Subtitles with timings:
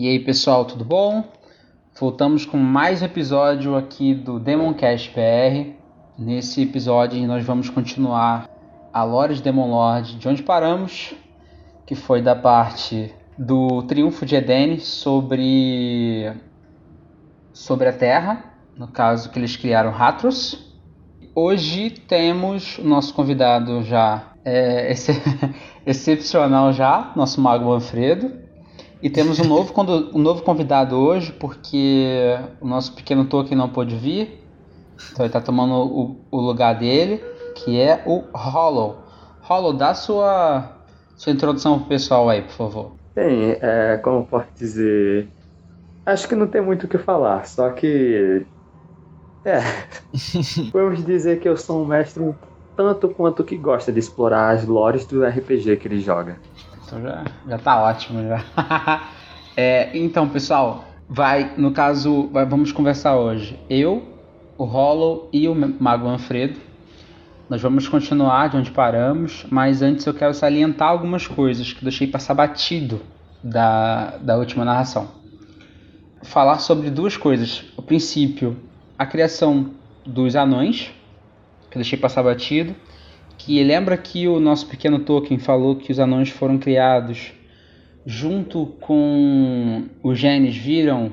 [0.00, 1.24] E aí pessoal, tudo bom?
[1.98, 5.72] Voltamos com mais episódio aqui do Demoncast PR.
[6.16, 8.48] Nesse episódio nós vamos continuar
[8.92, 11.16] a lore de Demon Lord, de onde paramos,
[11.84, 16.32] que foi da parte do Triunfo de Eden sobre
[17.52, 20.78] sobre a Terra, no caso que eles criaram Ratros.
[21.34, 24.92] Hoje temos o nosso convidado já é,
[25.84, 28.46] excepcional já, nosso Mago Manfredo.
[29.00, 29.72] E temos um novo,
[30.12, 34.44] um novo convidado hoje, porque o nosso pequeno Tolkien não pôde vir.
[35.12, 37.22] Então ele está tomando o, o, lugar dele,
[37.54, 38.98] que é o Hollow.
[39.42, 40.72] Hollow, dá sua,
[41.16, 42.92] sua introdução pro pessoal aí, por favor.
[43.14, 45.28] Bem, é, como posso dizer.
[46.04, 48.44] Acho que não tem muito o que falar, só que.
[49.44, 49.60] É.
[50.72, 52.34] Vamos dizer que eu sou um mestre
[52.76, 56.36] tanto quanto que gosta de explorar as lores do RPG que ele joga.
[56.88, 58.42] Então já, já tá ótimo já.
[59.54, 63.60] é, então, pessoal, vai, no caso, vai, vamos conversar hoje.
[63.68, 64.16] Eu,
[64.56, 66.58] o Hollow e o Mago Manfredo.
[67.46, 72.06] Nós vamos continuar de onde paramos, mas antes eu quero salientar algumas coisas que deixei
[72.06, 73.02] passar batido
[73.42, 75.08] da, da última narração.
[76.22, 77.64] Falar sobre duas coisas.
[77.76, 78.56] O princípio,
[78.98, 79.72] a criação
[80.06, 80.90] dos anões,
[81.70, 82.74] que deixei passar batido,
[83.38, 87.32] que lembra que o nosso pequeno Tolkien falou que os anões foram criados
[88.04, 91.12] junto com os genes viram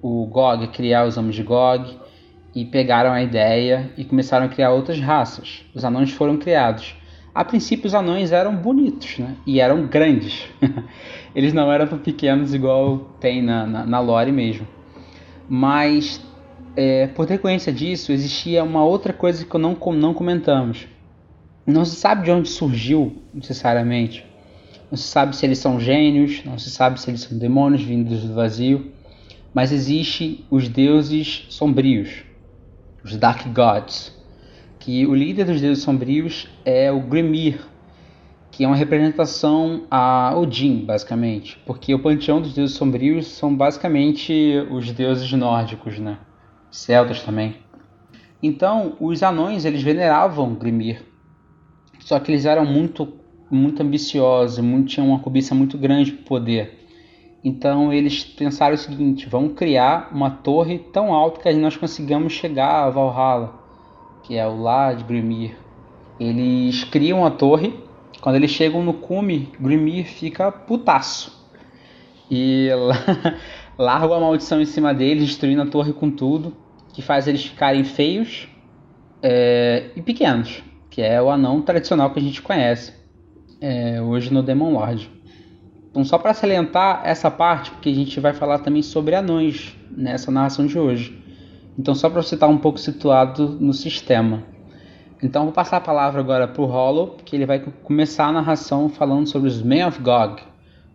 [0.00, 1.86] o Gog criar os homens de Gog
[2.54, 5.64] e pegaram a ideia e começaram a criar outras raças.
[5.74, 6.94] Os anões foram criados.
[7.34, 9.34] A princípio os anões eram bonitos, né?
[9.46, 10.48] E eram grandes.
[11.34, 14.66] Eles não eram tão pequenos igual tem na, na, na lore mesmo.
[15.46, 16.24] Mas
[16.74, 20.86] é, por decorrência disso, existia uma outra coisa que não, não comentamos
[21.72, 24.24] não se sabe de onde surgiu necessariamente.
[24.90, 28.22] Não se sabe se eles são gênios, não se sabe se eles são demônios vindos
[28.22, 28.92] do vazio,
[29.52, 32.22] mas existem os deuses sombrios,
[33.02, 34.14] os Dark Gods,
[34.78, 37.58] que o líder dos deuses sombrios é o Grimir,
[38.52, 44.32] que é uma representação a Odin, basicamente, porque o panteão dos deuses sombrios são basicamente
[44.70, 46.18] os deuses nórdicos, né?
[46.70, 47.56] Celtas também.
[48.40, 51.15] Então, os anões eles veneravam Grimir
[52.06, 53.14] só que eles eram muito,
[53.50, 56.86] muito ambiciosos, muito, tinham uma cobiça muito grande por poder.
[57.42, 62.84] Então eles pensaram o seguinte: vamos criar uma torre tão alta que nós consigamos chegar
[62.84, 63.54] a Valhalla,
[64.22, 65.56] que é o lá de Grimir.
[66.20, 67.74] Eles criam a torre.
[68.20, 71.44] Quando eles chegam no cume, Grimir fica putaço.
[72.30, 72.68] E
[73.76, 76.54] larga a maldição em cima deles, destruindo a torre com tudo,
[76.92, 78.46] que faz eles ficarem feios
[79.20, 80.62] é, e pequenos
[80.96, 82.90] que é o anão tradicional que a gente conhece
[83.60, 85.10] é, hoje no Demon Lord.
[85.90, 90.30] Então, só para salientar essa parte, porque a gente vai falar também sobre anões nessa
[90.30, 91.22] narração de hoje.
[91.78, 94.42] Então, só para você estar um pouco situado no sistema.
[95.22, 98.88] Então, vou passar a palavra agora para o Hollow, que ele vai começar a narração
[98.88, 100.40] falando sobre os Men of Gog,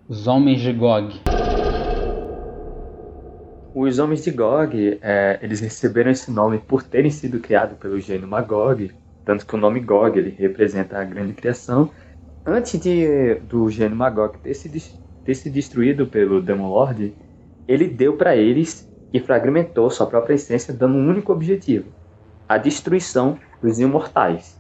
[0.10, 1.14] os Homens de Gog.
[3.76, 8.28] Os Homens de Gog, é, eles receberam esse nome por terem sido criados pelo gênio
[8.28, 8.92] Magog,
[9.26, 11.90] tanto que o nome Gog ele representa a grande criação.
[12.46, 14.70] Antes de, do gênio Magog ter se,
[15.24, 17.14] ter se destruído pelo Demon Lord,
[17.68, 21.86] ele deu para eles e fragmentou sua própria essência, dando um único objetivo:
[22.48, 24.60] a destruição dos imortais.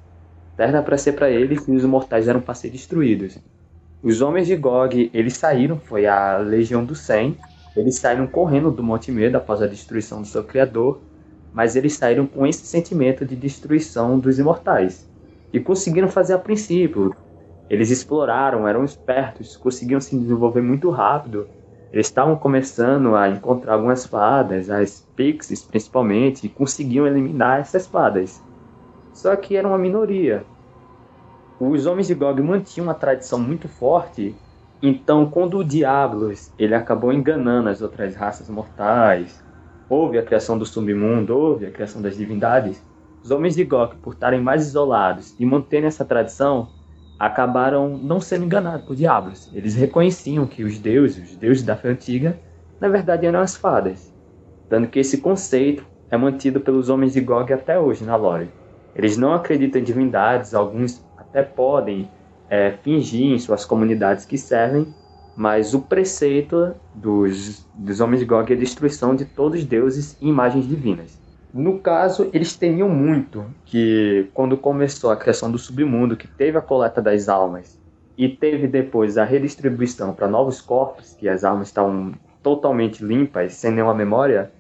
[0.56, 3.40] Terra para ser para eles e os imortais eram para ser destruídos.
[4.04, 7.38] Os homens de Gog, eles saíram, foi a Legião do Sem,
[7.76, 11.02] eles saíram correndo do Monte Medo após a destruição do seu criador
[11.54, 15.10] mas eles saíram com esse sentimento de destruição dos imortais.
[15.52, 17.16] E conseguiram fazer a princípio.
[17.70, 21.48] Eles exploraram, eram espertos, conseguiam se desenvolver muito rápido.
[21.92, 28.42] Eles estavam começando a encontrar algumas fadas, as pixies principalmente, e conseguiam eliminar essas fadas.
[29.14, 30.46] Só que era uma minoria.
[31.60, 34.36] Os homens de Gog mantinham uma tradição muito forte,
[34.82, 39.44] então quando o Diablos ele acabou enganando as outras raças mortais,
[39.92, 42.82] houve a criação do submundo, houve a criação das divindades,
[43.22, 46.70] os homens de Gok, por estarem mais isolados e manterem essa tradição,
[47.20, 49.52] acabaram não sendo enganados por diabos.
[49.54, 52.40] Eles reconheciam que os deuses, os deuses da fé antiga,
[52.80, 54.14] na verdade eram as fadas.
[54.70, 58.50] Dando que esse conceito é mantido pelos homens de Gog até hoje na lore.
[58.96, 62.10] Eles não acreditam em divindades, alguns até podem
[62.50, 64.88] é, fingir em suas comunidades que servem,
[65.42, 70.16] mas o preceito dos, dos homens de Gog é a destruição de todos os deuses
[70.22, 71.20] e imagens divinas.
[71.52, 76.62] No caso, eles temiam muito que, quando começou a criação do submundo, que teve a
[76.62, 77.82] coleta das almas
[78.16, 83.72] e teve depois a redistribuição para novos corpos, que as almas estavam totalmente limpas, sem
[83.72, 84.52] nenhuma memória,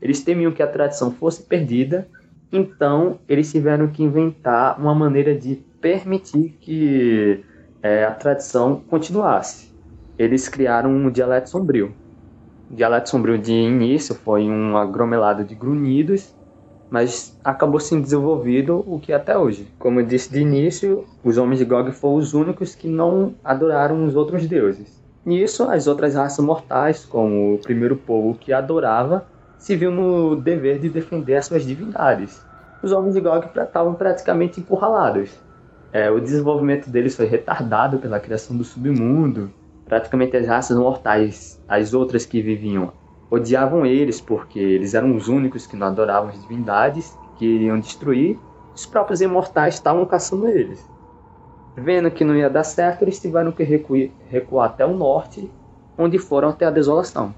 [0.00, 2.08] eles temiam que a tradição fosse perdida,
[2.50, 7.44] então eles tiveram que inventar uma maneira de permitir que
[7.82, 9.69] é, a tradição continuasse.
[10.20, 11.94] Eles criaram um dialeto sombrio.
[12.70, 16.34] O dialeto sombrio de início foi um aglomerado de grunhidos,
[16.90, 19.66] mas acabou sendo desenvolvido o que é até hoje.
[19.78, 24.04] Como eu disse de início, os homens de Gog foram os únicos que não adoraram
[24.04, 25.02] os outros deuses.
[25.24, 29.24] Nisso, as outras raças mortais, como o primeiro povo que adorava,
[29.56, 32.44] se viu no dever de defender as suas divindades.
[32.82, 35.30] Os homens de Gog estavam praticamente encurralados.
[35.90, 39.50] É, o desenvolvimento deles foi retardado pela criação do submundo.
[39.90, 42.92] Praticamente as raças mortais, as outras que viviam,
[43.28, 48.38] odiavam eles porque eles eram os únicos que não adoravam as divindades, que iriam destruir.
[48.72, 50.88] Os próprios imortais estavam caçando eles.
[51.76, 55.50] Vendo que não ia dar certo, eles tiveram que recuar, recuar até o norte,
[55.98, 57.34] onde foram até a desolação.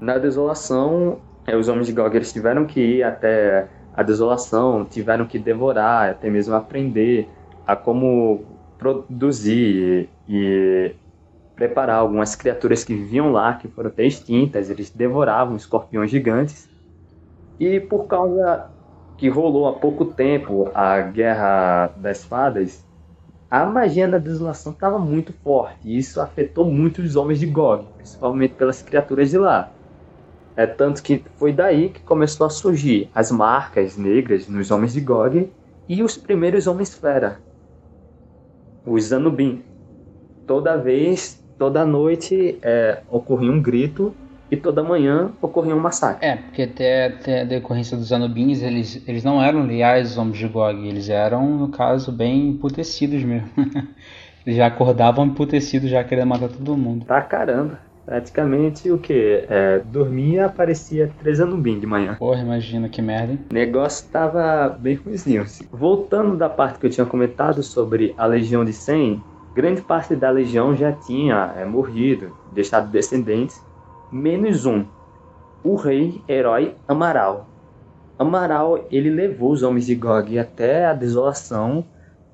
[0.00, 5.26] Na desolação, é, os homens de Gog eles tiveram que ir até a desolação, tiveram
[5.26, 7.28] que devorar, até mesmo aprender
[7.66, 10.94] a como produzir e
[11.56, 16.68] preparar algumas criaturas que viviam lá, que foram até extintas, eles devoravam escorpiões gigantes.
[17.58, 18.70] E por causa
[19.16, 22.86] que rolou há pouco tempo a Guerra das Fadas,
[23.50, 27.86] a magia da desolação estava muito forte, e isso afetou muito os homens de Gog,
[27.96, 29.72] principalmente pelas criaturas de lá.
[30.54, 35.00] É tanto que foi daí que começou a surgir as marcas negras nos homens de
[35.00, 35.50] Gog
[35.88, 37.40] e os primeiros homens fera,
[38.88, 39.62] os Anubim.
[40.46, 44.14] Toda vez, toda noite é, ocorria um grito
[44.50, 46.26] e toda manhã ocorria um massacre.
[46.26, 50.38] É, porque até, até a decorrência dos Anubins, eles, eles não eram leais aos homens
[50.38, 53.48] de Gog, eles eram, no caso, bem emputecidos mesmo.
[54.46, 57.04] eles já acordavam emputecidos, já querendo matar todo mundo.
[57.04, 57.78] Pra caramba.
[58.08, 59.44] Praticamente o que?
[59.50, 62.14] É, dormia, aparecia três Anubim de manhã.
[62.14, 63.40] Porra, imagina que merda, hein?
[63.50, 65.44] O negócio tava bem ruimzinho.
[65.70, 69.22] Voltando da parte que eu tinha comentado sobre a Legião de 100,
[69.54, 73.62] grande parte da legião já tinha é, morrido, deixado descendentes,
[74.10, 74.86] menos um,
[75.62, 77.46] o rei herói Amaral.
[78.18, 81.84] Amaral ele levou os homens de Gog até a desolação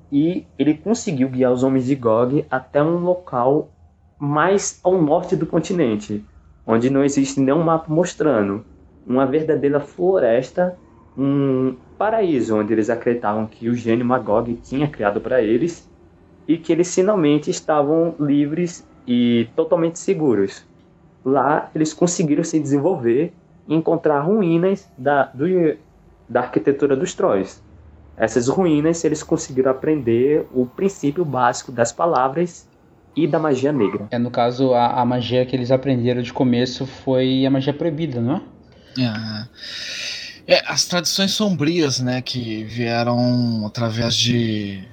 [0.09, 3.74] e ele conseguiu guiar os homens de Gog até um local
[4.19, 6.23] mais ao norte do continente,
[6.65, 8.65] onde não existe nenhum mapa mostrando
[9.05, 10.77] uma verdadeira floresta,
[11.17, 15.89] um paraíso onde eles acreditavam que o gênio Magog tinha criado para eles
[16.47, 20.65] e que eles finalmente estavam livres e totalmente seguros.
[21.23, 23.33] Lá eles conseguiram se desenvolver
[23.67, 25.45] e encontrar ruínas da, do,
[26.27, 27.63] da arquitetura dos Trois.
[28.17, 32.67] Essas ruínas eles conseguiram aprender o princípio básico das palavras
[33.15, 34.07] e da magia negra.
[34.11, 38.19] É, no caso, a, a magia que eles aprenderam de começo foi a magia proibida,
[38.19, 38.41] não é?
[40.47, 44.83] É, é as tradições sombrias, né, que vieram através de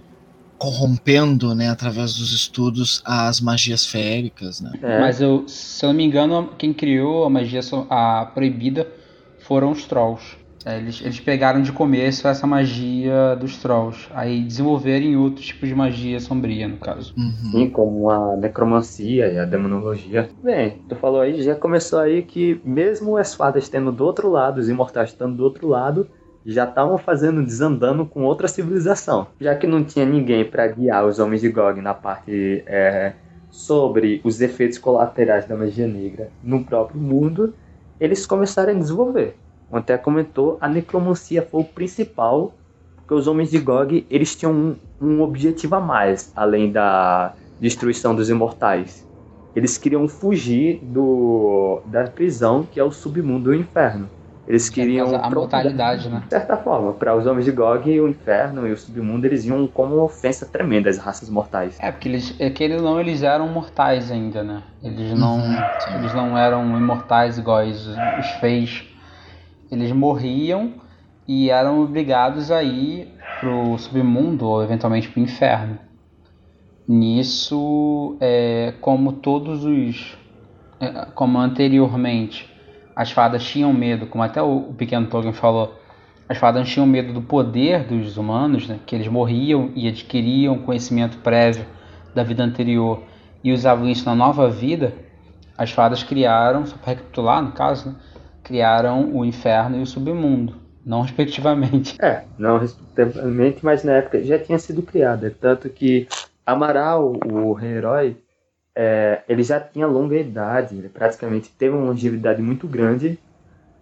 [0.59, 4.73] corrompendo, né, através dos estudos as magias féricas, né?
[4.81, 5.01] É.
[5.01, 7.61] Mas eu, se eu não me engano, quem criou a magia
[7.91, 8.87] a proibida
[9.41, 10.37] foram os trolls.
[10.65, 15.69] É, eles, eles pegaram de começo essa magia dos trolls, aí desenvolveram em outros tipos
[15.69, 17.15] de magia sombria, no caso.
[17.17, 17.51] Uhum.
[17.51, 20.29] Sim, como a necromancia e a demonologia.
[20.43, 24.59] Bem, tu falou aí, já começou aí que mesmo as fadas tendo do outro lado,
[24.59, 26.09] os imortais estando do outro lado,
[26.45, 29.27] já estavam fazendo desandando com outra civilização.
[29.41, 33.15] Já que não tinha ninguém para guiar os homens de Gog na parte é,
[33.51, 37.55] sobre os efeitos colaterais da magia negra no próprio mundo,
[38.01, 39.42] eles começaram a desenvolver
[39.79, 42.53] até comentou, a necromancia foi o principal,
[42.97, 48.15] porque os homens de Gog eles tinham um, um objetivo a mais, além da destruição
[48.15, 49.07] dos imortais.
[49.55, 54.09] Eles queriam fugir do, da prisão que é o submundo do inferno.
[54.47, 55.15] Eles é queriam.
[55.15, 56.23] A mortalidade, né?
[56.25, 59.67] De certa forma, para os homens de Gog, o inferno e o submundo eles iam
[59.67, 61.79] como uma ofensa tremenda às raças mortais.
[61.81, 64.63] É, porque eles, é que eles não eles eram mortais ainda, né?
[64.83, 65.57] Eles não, uhum,
[65.97, 68.92] eles não eram imortais igual os, os feios
[69.73, 70.75] eles morriam
[71.27, 73.09] e eram obrigados a ir
[73.41, 75.79] pro submundo ou eventualmente pro inferno.
[76.87, 80.19] Nisso, é, como todos os.
[80.79, 82.53] É, como anteriormente
[82.95, 85.75] as fadas tinham medo, como até o, pequeno Tolkien falou,
[86.29, 91.17] as fadas tinham medo do poder dos humanos, né, que eles morriam e adquiriam conhecimento
[91.19, 91.65] prévio
[92.15, 93.03] da vida anterior
[93.43, 94.95] e usavam isso na nova vida.
[95.57, 97.95] As fadas criaram, só para recapitular no caso, né,
[98.53, 100.53] criaram o inferno e o submundo,
[100.85, 101.97] não respectivamente.
[102.03, 105.35] É, não respectivamente, mas na época já tinha sido criada.
[105.41, 106.07] Tanto que
[106.45, 108.15] Amaral, o herói,
[108.77, 113.19] é, ele já tinha longa idade, ele praticamente teve uma longevidade muito grande.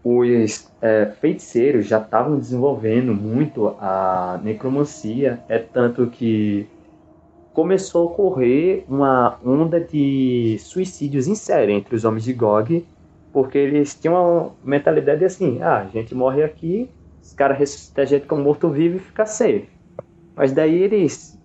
[0.05, 6.69] Os é, feiticeiros já estavam desenvolvendo muito a necromancia, é tanto que
[7.53, 12.87] começou a ocorrer uma onda de suicídios em série entre os homens de Gog,
[13.33, 16.91] porque eles tinham uma mentalidade assim: ah, a gente morre aqui,
[17.23, 19.69] os caras ressuscitam a gente como morto-vivo e fica safe.
[20.35, 21.39] Mas daí eles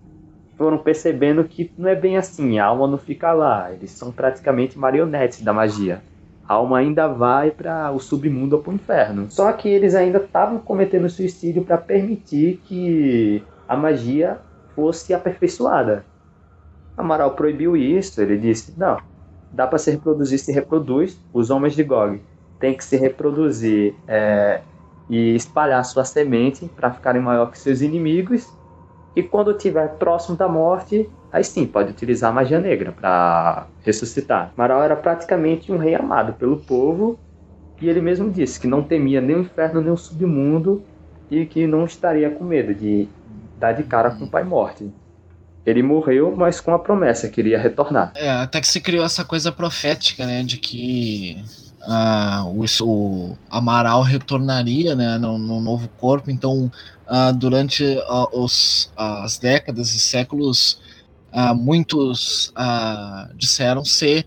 [0.56, 4.78] foram percebendo que não é bem assim, a alma não fica lá, eles são praticamente
[4.78, 6.00] marionetes da magia.
[6.48, 9.26] A alma ainda vai para o submundo ou para o inferno.
[9.30, 14.38] Só que eles ainda estavam cometendo suicídio para permitir que a magia
[14.74, 16.04] fosse aperfeiçoada.
[16.96, 18.98] Amaral proibiu isso, ele disse: não,
[19.52, 21.20] dá para se reproduzir, se reproduz.
[21.32, 22.20] Os homens de Gog
[22.58, 24.60] têm que se reproduzir é,
[25.08, 28.50] e espalhar sua semente para ficarem maior que seus inimigos
[29.16, 34.52] e quando estiver próximo da morte, aí sim pode utilizar a magia negra para ressuscitar.
[34.54, 37.18] Marau era praticamente um rei amado pelo povo
[37.80, 40.82] e ele mesmo disse que não temia nem o inferno nem o submundo
[41.30, 43.08] e que não estaria com medo de
[43.58, 44.92] dar de cara com o pai morte.
[45.66, 48.12] Ele morreu, mas com a promessa que iria retornar.
[48.14, 51.44] É, até que se criou essa coisa profética, né, de que
[51.82, 56.70] uh, o, o, Amaral retornaria né, no, no novo corpo, então
[57.08, 60.78] uh, durante uh, os, as décadas e séculos,
[61.54, 62.50] muitos
[63.34, 64.24] disseram ser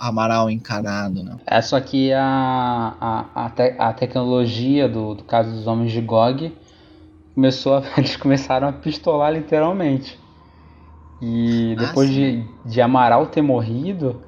[0.00, 1.22] Amaral encarnado.
[1.22, 1.36] Né?
[1.46, 6.00] É, só que a, a, a, te, a tecnologia do, do caso dos homens de
[6.00, 6.52] Gog
[7.32, 10.18] começou a, eles começaram a pistolar literalmente.
[11.20, 14.20] E depois ah, de, de Amaral ter morrido,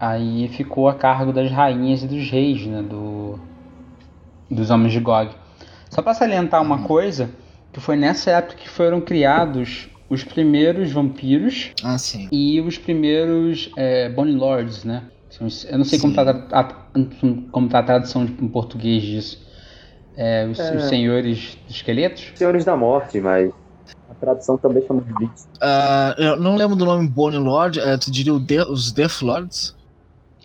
[0.00, 3.38] aí ficou a cargo das rainhas e dos reis, né, do,
[4.50, 5.30] dos homens de Gog.
[5.90, 7.30] Só para salientar uma coisa,
[7.72, 11.96] que foi nessa época que foram criados os primeiros vampiros ah,
[12.32, 15.04] e os primeiros é, Bone Lords, né?
[15.70, 16.64] Eu não sei como está a,
[17.52, 19.46] como tá a tradução em português disso.
[20.16, 20.76] É, os, é.
[20.76, 22.32] os, senhores dos esqueletos?
[22.34, 23.52] Senhores da morte, mas
[24.20, 25.48] tradução também chama de Blitz.
[25.56, 29.76] Uh, eu não lembro do nome Bone Lord, uh, tu diria os Death Lords?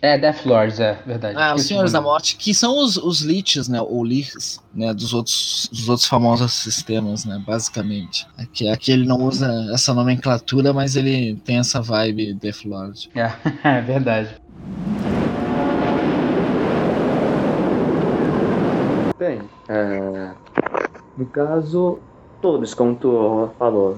[0.04, 1.34] É, Death Lords, é verdade.
[1.38, 3.80] Ah, os Senhores da Morte, que são os, os Liches, né?
[3.80, 4.92] Ou Liches, né?
[4.92, 7.42] Dos outros, dos outros famosos sistemas, né?
[7.46, 8.26] Basicamente.
[8.36, 13.10] Aqui, aqui ele não usa essa nomenclatura, mas ele tem essa vibe Death Lord.
[13.14, 13.32] É,
[13.66, 14.28] é verdade.
[19.18, 19.40] Bem,
[19.70, 20.32] é,
[21.16, 21.98] no caso,
[22.44, 23.96] todos, como tu falou,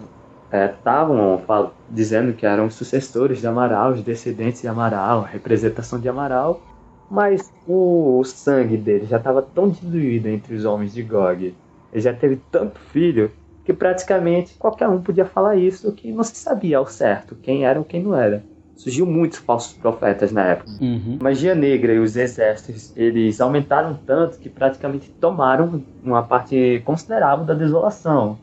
[0.52, 6.62] estavam é, dizendo que eram sucessores de Amaral, os descendentes de Amaral, representação de Amaral,
[7.10, 11.56] mas o, o sangue dele já estava tão diluído entre os homens de Gog,
[11.92, 13.32] ele já teve tanto filho,
[13.64, 17.80] que praticamente qualquer um podia falar isso, que não se sabia ao certo quem era
[17.80, 18.44] ou quem não era.
[18.76, 20.70] Surgiu muitos falsos profetas na época.
[20.80, 21.18] Uhum.
[21.20, 27.54] Magia negra e os exércitos, eles aumentaram tanto que praticamente tomaram uma parte considerável da
[27.54, 28.38] desolação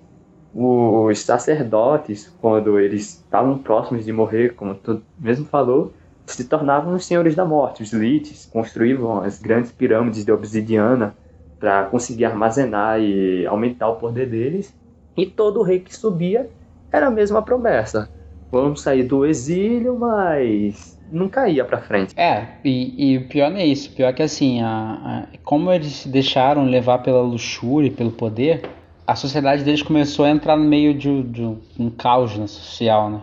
[0.53, 5.91] os sacerdotes, quando eles estavam próximos de morrer, como tu mesmo falou,
[6.27, 11.15] se tornavam os senhores da morte, os lites, construíam as grandes pirâmides de obsidiana
[11.59, 14.73] para conseguir armazenar e aumentar o poder deles.
[15.17, 16.49] E todo rei que subia
[16.91, 18.09] era a mesma promessa.
[18.53, 22.13] Vamos sair do exílio, mas não caía para frente.
[22.15, 23.89] É, e, e, o pior não é isso.
[23.95, 28.11] Pior é que assim, a, a, como eles se deixaram levar pela luxúria e pelo
[28.11, 28.61] poder,
[29.07, 31.41] a sociedade deles começou a entrar no meio de, de
[31.79, 33.21] um caos né, social, né?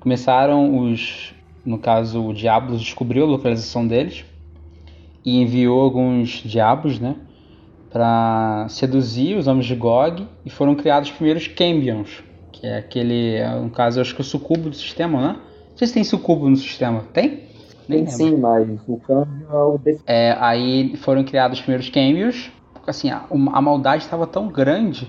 [0.00, 1.32] Começaram os,
[1.64, 4.24] no caso, o Diablos descobriu a localização deles
[5.24, 7.14] e enviou alguns diabos, né,
[7.88, 12.25] para seduzir os homens de Gog e foram criados os primeiros Cambions,
[12.60, 15.32] que é aquele, no caso, acho que é o sucubo do sistema, né?
[15.70, 17.44] Não sei se tem sucubo no sistema, tem?
[17.86, 19.80] tem sim, mas o câmbio é o...
[20.06, 22.50] É, aí foram criados os primeiros Cambions
[22.90, 25.08] assim, a, a maldade estava tão grande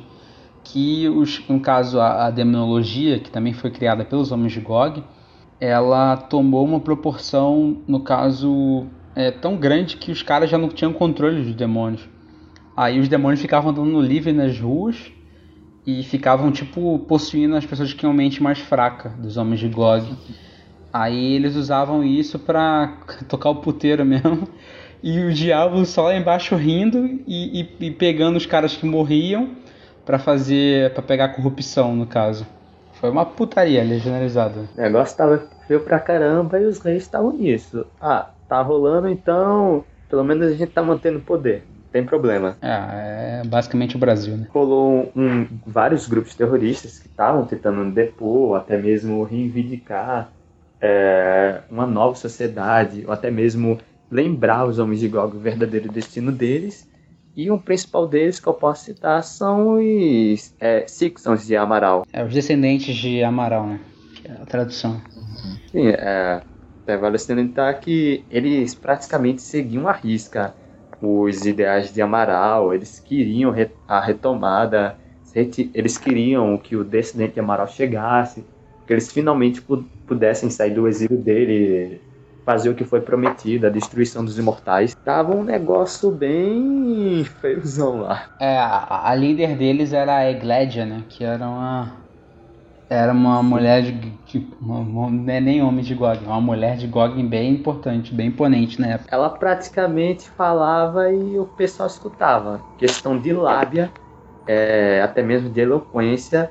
[0.64, 5.04] que, os, no caso, a, a, demonologia, que também foi criada pelos homens de Gog,
[5.60, 8.86] ela tomou uma proporção, no caso,
[9.16, 12.08] é, tão grande que os caras já não tinham controle dos demônios.
[12.76, 15.12] Aí os demônios ficavam andando livre nas ruas
[15.88, 20.06] e ficavam, tipo, possuindo as pessoas que tinham mente mais fraca dos homens de Gog.
[20.92, 22.98] Aí eles usavam isso pra
[23.30, 24.50] tocar o puteiro mesmo
[25.02, 29.52] e o diabo só lá embaixo rindo e, e, e pegando os caras que morriam
[30.06, 30.94] para fazer.
[30.94, 32.46] para pegar corrupção, no caso.
[32.94, 34.68] Foi uma putaria ali, generalizada.
[34.76, 37.86] O negócio tava feio pra caramba e os reis estavam nisso.
[38.02, 39.86] Ah, tá rolando então.
[40.10, 41.64] Pelo menos a gente tá mantendo poder.
[41.98, 42.56] Tem problema.
[42.62, 44.48] É, é basicamente o Brasil, né?
[44.54, 50.32] Rolou um, um, vários grupos terroristas que estavam tentando depor, até mesmo reivindicar
[50.80, 53.80] é, uma nova sociedade, ou até mesmo
[54.12, 56.88] lembrar os homens de Gog o verdadeiro destino deles.
[57.36, 62.04] E um principal deles que eu posso citar são os é, Sixons de Amaral.
[62.14, 63.80] É, os descendentes de Amaral, né?
[64.22, 65.02] Que é a tradução.
[65.72, 66.44] Sim, é,
[66.86, 70.54] é, vale salientar que eles praticamente seguiam a risca
[71.02, 73.54] os ideais de Amaral, eles queriam
[73.88, 74.98] a retomada,
[75.74, 78.44] eles queriam que o descendente de Amaral chegasse,
[78.86, 79.62] que eles finalmente
[80.08, 82.02] pudessem sair do exílio dele,
[82.46, 84.96] fazer o que foi prometido, a destruição dos imortais.
[85.04, 88.26] Tava um negócio bem feiozão lá.
[88.40, 91.04] É, a, a líder deles era a Eglédia, né?
[91.10, 92.07] Que era uma.
[92.90, 93.92] Era uma mulher de.
[93.92, 94.80] de uma,
[95.10, 98.88] não é nem homem de Gog, uma mulher de Gog bem importante, bem imponente na
[98.88, 99.14] época.
[99.14, 102.62] Ela praticamente falava e o pessoal escutava.
[102.78, 103.92] Questão de lábia,
[104.48, 106.50] é, até mesmo de eloquência.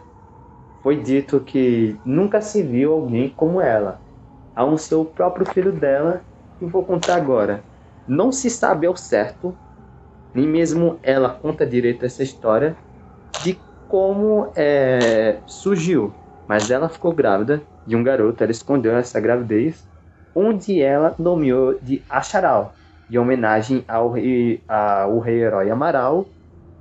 [0.82, 4.00] Foi dito que nunca se viu alguém como ela
[4.54, 6.22] a um seu próprio filho dela,
[6.60, 7.62] e vou contar agora.
[8.08, 9.54] Não se sabe ao certo,
[10.32, 12.74] nem mesmo ela conta direito essa história,
[13.42, 16.12] de como é, surgiu.
[16.48, 19.86] Mas ela ficou grávida de um garoto, ela escondeu essa gravidez,
[20.34, 22.74] onde ela nomeou de Acharal,
[23.08, 26.26] de homenagem ao rei, ao rei herói Amaral,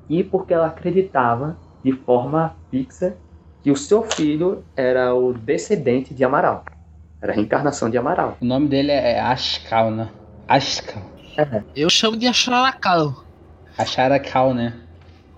[0.10, 3.16] e porque ela acreditava de forma fixa
[3.64, 6.64] que o seu filho era o descendente de Amaral.
[7.22, 8.38] Era a reencarnação de Amaral.
[8.40, 10.10] O nome dele é Ashkal, né?
[10.48, 11.02] Ashkal.
[11.38, 11.64] É.
[11.76, 13.24] Eu chamo de Acharacal.
[13.78, 14.74] Acharacal, né?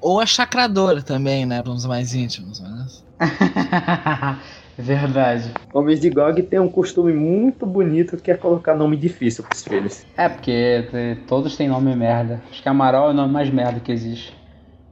[0.02, 1.62] Ou a chacradora também, né?
[1.62, 2.60] Para os mais íntimos.
[2.60, 2.77] Mas...
[4.78, 5.52] Verdade.
[5.74, 10.06] Homens de Gog tem um costume muito bonito que é colocar nome difícil pros filhos.
[10.16, 12.42] É, porque todos têm nome merda.
[12.52, 14.36] Acho que Amaral é o nome mais merda que existe.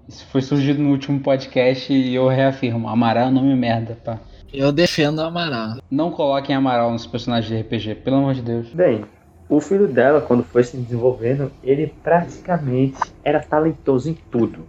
[0.08, 2.88] Isso foi surgido no último podcast e eu reafirmo.
[2.88, 4.20] Amaral é o nome merda, pá.
[4.52, 5.78] Eu defendo Amaral.
[5.92, 8.70] Não coloquem Amaral nos personagens de RPG, pelo amor de Deus.
[8.74, 9.04] Bem,
[9.48, 14.66] o filho dela, quando foi se desenvolvendo, ele praticamente era talentoso em tudo.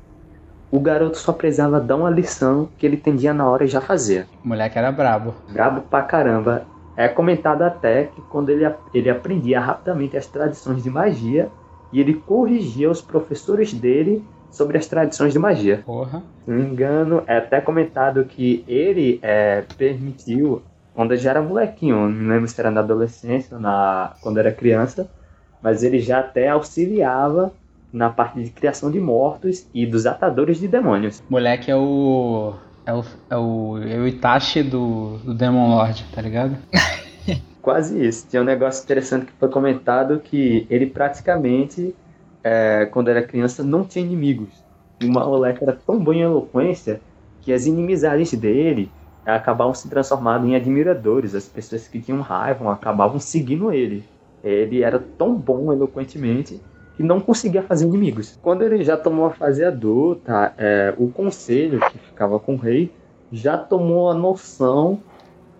[0.71, 4.27] O garoto só precisava dar uma lição que ele entendia na hora e já fazia.
[4.45, 5.35] O moleque era brabo.
[5.49, 6.67] Brabo pra caramba.
[6.97, 11.51] É comentado até que quando ele, ele aprendia rapidamente as tradições de magia
[11.93, 15.83] e ele corrigia os professores dele sobre as tradições de magia.
[15.85, 16.23] Porra.
[16.45, 20.63] Se não me engano, é até comentado que ele é, permitiu,
[20.95, 24.51] quando ele já era molequinho, não lembro se era na adolescência ou na, quando era
[24.51, 25.09] criança,
[25.63, 27.53] mas ele já até auxiliava
[27.93, 31.23] na parte de criação de mortos e dos atadores de demônios.
[31.29, 32.55] Moleque é o.
[32.85, 36.57] É o, é o, é o Itachi do, do Demon Lord, tá ligado?
[37.61, 38.29] Quase isso.
[38.29, 41.97] Tinha um negócio interessante que foi comentado que ele praticamente
[42.47, 44.51] é, quando era criança, não tinha inimigos.
[45.03, 47.01] O moleque era tão bom em eloquência
[47.43, 48.89] que as inimizades dele
[49.27, 51.35] acabavam se transformando em admiradores.
[51.35, 54.05] As pessoas que tinham raiva acabavam seguindo ele.
[54.45, 56.61] Ele era tão bom eloquentemente
[56.97, 58.39] que não conseguia fazer inimigos.
[58.43, 62.91] Quando ele já tomou a fase adulta, é, o conselho que ficava com o rei
[63.31, 65.01] já tomou a noção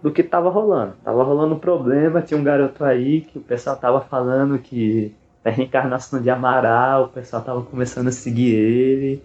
[0.03, 0.95] do que estava rolando.
[1.05, 5.51] Tava rolando um problema, tinha um garoto aí que o pessoal tava falando que a
[5.51, 9.23] reencarnação de Amaral, o pessoal tava começando a seguir ele.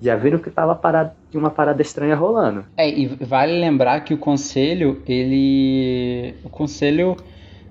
[0.00, 2.64] Já viram que tava parado, tinha uma parada estranha rolando.
[2.76, 6.34] É, e vale lembrar que o conselho, ele.
[6.44, 7.16] O conselho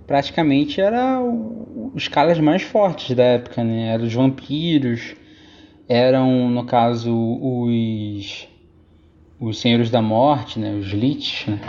[0.08, 3.89] praticamente era o, os caras mais fortes da época, né?
[3.93, 5.15] Eram os vampiros,
[5.88, 8.48] eram, no caso, os.
[9.39, 10.74] Os Senhores da Morte, né?
[10.74, 11.60] Os Lich, né?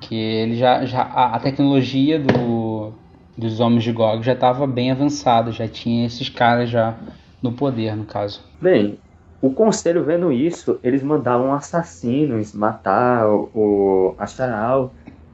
[0.00, 0.84] Que ele já.
[0.84, 2.92] já a, a tecnologia do
[3.36, 6.94] dos homens de Gog já estava bem avançado, já tinha esses caras já
[7.42, 8.42] no poder, no caso.
[8.60, 8.98] Bem,
[9.40, 14.92] o conselho vendo isso, eles mandavam assassinos matar o, o Astaral,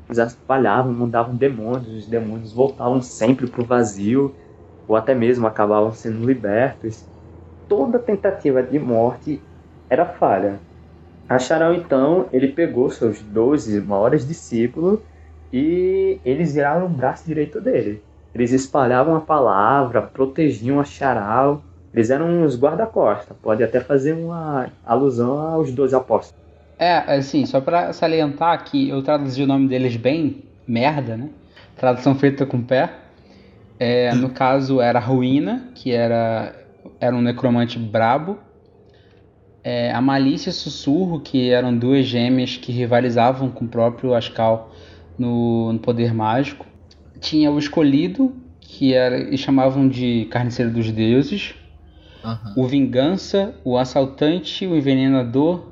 [0.09, 4.35] eles espalhavam, mandavam demônios, os demônios voltavam sempre pro vazio,
[4.87, 7.05] ou até mesmo acabavam sendo libertos.
[7.69, 9.43] Toda tentativa de morte
[9.91, 10.61] era falha.
[11.29, 15.01] Acharal então, ele pegou seus 12 maiores discípulos
[15.53, 18.05] e eles viraram o braço direito dele.
[18.33, 21.65] Eles espalhavam a palavra, protegiam a charal.
[21.93, 23.37] Eles eram uns guarda-costas.
[23.43, 26.46] Pode até fazer uma alusão aos dois apóstolos.
[26.79, 31.31] É, assim, só para salientar que eu traduzi o nome deles bem, merda, né?
[31.77, 32.93] Tradução feita com pé.
[33.79, 36.55] É, no caso era Ruína, que era,
[37.01, 38.39] era um necromante brabo.
[39.63, 44.71] É, a Malícia e Sussurro, que eram duas gêmeas que rivalizavam com o próprio Ascal
[45.19, 46.65] no, no poder mágico.
[47.21, 51.55] Tinha o escolhido, que era, eles chamavam de carniceiro dos deuses.
[52.25, 52.65] Uhum.
[52.65, 55.67] O vingança, o assaltante, o envenenador,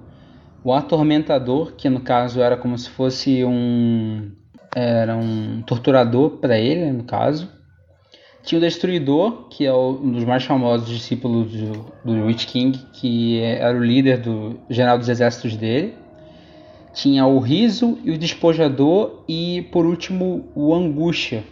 [0.65, 4.33] o atormentador, que no caso era como se fosse um
[4.75, 7.49] era um torturador para ele, no caso.
[8.43, 13.41] Tinha o Destruidor, que é um dos mais famosos discípulos do, do Witch King, que
[13.41, 15.95] era o líder do geral dos exércitos dele.
[16.93, 21.45] Tinha o Riso e o Despojador e, por último, o Angústia,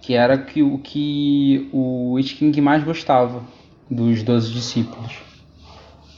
[0.00, 3.42] que era o que o Witch King mais gostava
[3.90, 5.27] dos doze discípulos.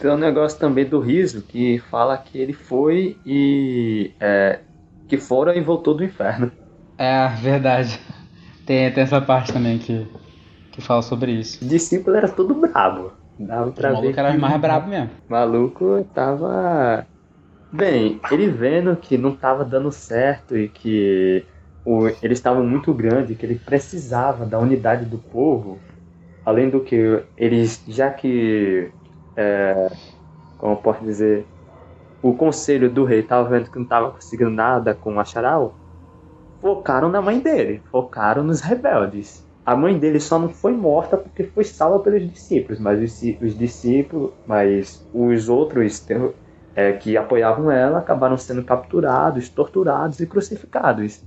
[0.01, 4.11] Tem um negócio também do Riso que fala que ele foi e.
[4.19, 4.61] É,
[5.07, 6.51] que fora e voltou do inferno.
[6.97, 8.01] É, verdade.
[8.65, 10.07] Tem, tem essa parte também que,
[10.73, 11.63] que fala sobre isso.
[11.63, 13.13] O discípulo era todo brabo.
[13.39, 15.11] Dava pra o maluco ver era que mais brabo mesmo.
[15.29, 17.07] o maluco tava.
[17.73, 21.45] Bem, ele vendo que não tava dando certo e que
[21.85, 25.79] o, eles estavam muito grandes, que ele precisava da unidade do povo,
[26.45, 28.91] além do que eles, já que,
[29.41, 29.91] é,
[30.59, 31.47] como posso dizer,
[32.23, 35.75] o conselho do rei estava vendo que não estava conseguindo nada com o Acharal,
[36.61, 39.49] focaram na mãe dele, focaram nos rebeldes.
[39.65, 43.59] A mãe dele só não foi morta porque foi salva pelos discípulos, mas os, os
[43.59, 46.07] discípulos, mas os outros
[46.75, 51.23] é, que apoiavam ela acabaram sendo capturados, torturados e crucificados,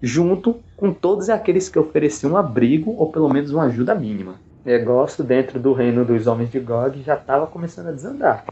[0.00, 4.36] junto com todos aqueles que ofereciam abrigo ou pelo menos uma ajuda mínima.
[4.64, 8.44] Negócio dentro do reino dos homens de Gog já estava começando a desandar.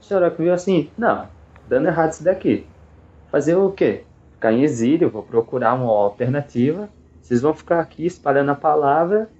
[0.00, 1.28] Sherlock viu assim, não,
[1.68, 2.66] dando errado isso daqui.
[3.30, 4.04] Fazer o quê?
[4.32, 6.88] Ficar em exílio, vou procurar uma alternativa.
[7.22, 9.30] Vocês vão ficar aqui espalhando a palavra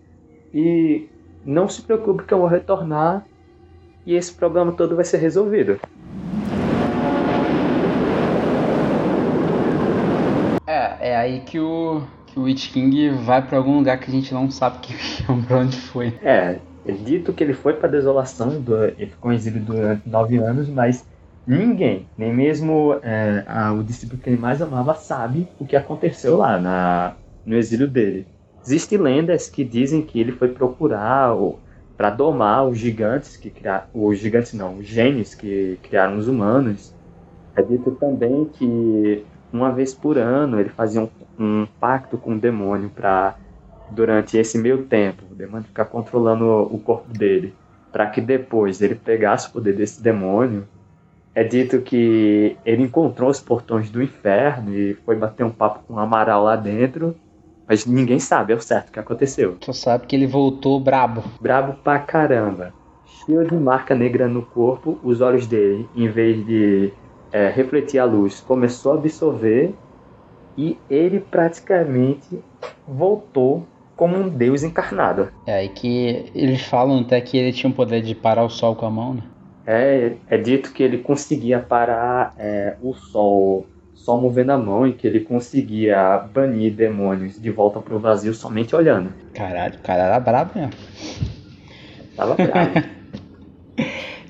[0.54, 1.08] e
[1.44, 3.26] não se preocupe que eu vou retornar
[4.06, 5.78] e esse problema todo vai ser resolvido.
[10.66, 14.12] É, é aí que o, que o Witch King vai pra algum lugar que a
[14.12, 14.94] gente não sabe que,
[15.46, 16.14] pra onde foi.
[16.22, 18.62] É, é dito que ele foi para desolação,
[18.96, 21.04] ele ficou em exílio durante nove anos, mas
[21.46, 26.36] ninguém, nem mesmo é, a, o discípulo que ele mais amava, sabe o que aconteceu
[26.36, 27.14] lá na,
[27.44, 28.26] no exílio dele.
[28.64, 31.34] Existem lendas que dizem que ele foi procurar
[31.96, 36.94] para domar os gigantes que criaram, os gigantes não, os gênios que criaram os humanos.
[37.56, 41.08] É dito também que uma vez por ano ele fazia um,
[41.38, 43.36] um pacto com o demônio para
[43.90, 47.54] durante esse meio tempo, o demônio ficar controlando o corpo dele,
[47.92, 50.66] para que depois ele pegasse o poder desse demônio.
[51.34, 55.94] É dito que ele encontrou os portões do inferno e foi bater um papo com
[55.94, 57.16] o Amaral lá dentro,
[57.68, 59.56] mas ninguém sabe ao certo o que aconteceu.
[59.60, 61.22] Só sabe que ele voltou brabo.
[61.40, 62.72] Brabo pra caramba.
[63.24, 66.92] Cheio de marca negra no corpo, os olhos dele, em vez de
[67.32, 69.74] é, refletir a luz, começou a absorver
[70.56, 72.42] e ele praticamente
[72.86, 73.66] voltou
[73.96, 75.28] como um deus encarnado.
[75.46, 78.74] É aí que eles falam até que ele tinha o poder de parar o sol
[78.74, 79.22] com a mão, né?
[79.66, 84.94] É, é dito que ele conseguia parar é, o sol só movendo a mão e
[84.94, 89.12] que ele conseguia banir demônios de volta pro vazio somente olhando.
[89.34, 90.72] Caralho, o cara era brabo mesmo.
[92.16, 92.70] Tava bravo.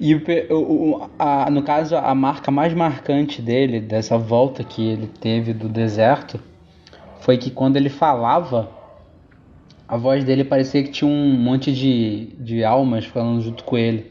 [0.01, 5.07] E o, o, a, no caso, a marca mais marcante dele, dessa volta que ele
[5.07, 6.41] teve do deserto,
[7.21, 8.71] foi que quando ele falava,
[9.87, 14.11] a voz dele parecia que tinha um monte de, de almas falando junto com ele.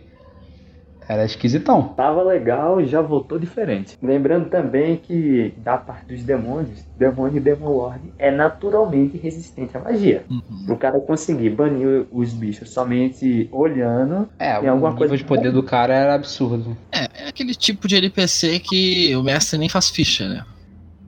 [1.09, 1.87] Era esquisitão.
[1.97, 3.97] Tava legal e já voltou diferente.
[3.99, 10.23] Lembrando também que, da parte dos demônios, demônio Demon Lord é naturalmente resistente à magia.
[10.29, 10.71] Uhum.
[10.71, 14.29] O cara conseguir banir os bichos somente olhando.
[14.37, 16.77] É, Tem o alguma nível coisa de poder do cara era absurdo.
[16.91, 20.45] É, é aquele tipo de NPC que o mestre nem faz ficha, né?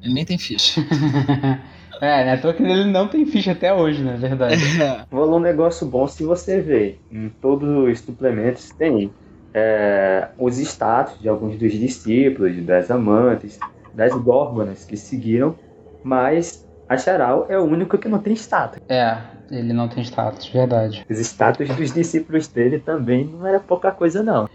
[0.02, 0.82] Ele nem tem ficha.
[2.02, 2.38] é, né?
[2.38, 4.60] Tô que ele não tem ficha até hoje, na verdade.
[4.82, 5.06] É.
[5.12, 7.00] Falou um negócio bom se você ver.
[7.12, 9.12] Em todos os suplementos tem
[9.54, 13.60] é, os status de alguns dos discípulos, das amantes,
[13.94, 15.56] das górgonas que seguiram,
[16.04, 18.78] mas a Charal é o único que não tem status.
[18.90, 19.18] É,
[19.50, 21.06] ele não tem status, verdade.
[21.10, 24.50] Os status dos discípulos dele também não era pouca coisa, não.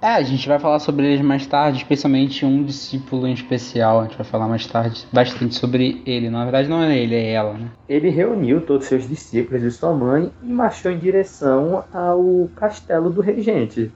[0.00, 4.00] É, a gente vai falar sobre eles mais tarde, especialmente um discípulo em especial.
[4.00, 6.30] A gente vai falar mais tarde bastante sobre ele.
[6.30, 7.68] Na verdade, não é ele, é ela, né?
[7.88, 13.10] Ele reuniu todos os seus discípulos e sua mãe e marchou em direção ao castelo
[13.10, 13.90] do regente.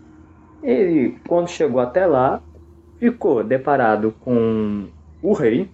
[0.62, 2.40] Ele, quando chegou até lá,
[2.98, 4.86] ficou deparado com
[5.22, 5.70] o rei,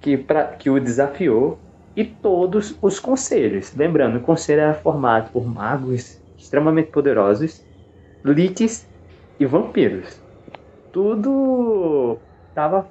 [0.00, 1.58] que, pra, que o desafiou,
[1.94, 3.74] e todos os conselhos.
[3.74, 7.64] Lembrando, o conselho era formado por magos extremamente poderosos,
[8.24, 8.86] liches
[9.38, 10.20] e vampiros.
[10.92, 12.86] Tudo estava.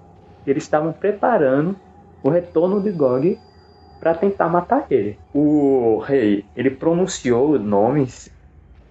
[0.46, 1.76] Eles estavam preparando
[2.24, 3.40] o retorno de Gog
[4.00, 5.20] para tentar matar ele.
[5.34, 8.32] O rei ele pronunciou nomes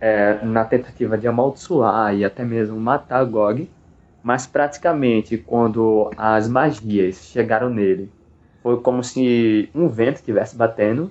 [0.00, 3.68] é, na tentativa de amaldiçoar e até mesmo matar Gog,
[4.22, 8.10] mas praticamente quando as magias chegaram nele
[8.62, 11.10] foi como se um vento estivesse batendo.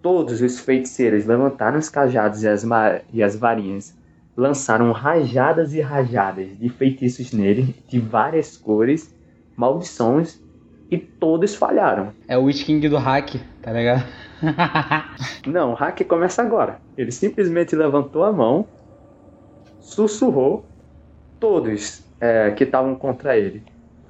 [0.00, 2.64] Todos os feiticeiros levantaram os cajados e as,
[3.12, 3.96] e as varinhas,
[4.36, 9.14] lançaram rajadas e rajadas de feitiços nele, de várias cores,
[9.56, 10.40] maldições,
[10.94, 12.12] e todos falharam.
[12.28, 14.04] É o Witch King do hack, tá ligado?
[15.46, 16.78] Não, o hack começa agora.
[16.96, 18.66] Ele simplesmente levantou a mão,
[19.80, 20.64] sussurrou,
[21.40, 23.62] todos é, que estavam contra ele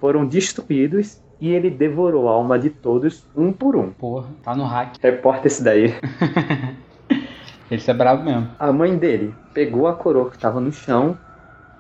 [0.05, 3.91] foram destruídos e ele devorou a alma de todos um por um.
[3.91, 4.97] Porra, tá no hack.
[5.03, 5.95] Reporta esse daí.
[7.71, 8.51] Esse é brabo mesmo.
[8.59, 11.19] A mãe dele pegou a coroa que estava no chão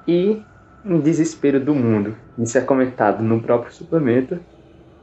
[0.08, 0.42] e,
[0.84, 4.40] em desespero do mundo, isso é comentado no próprio suplemento,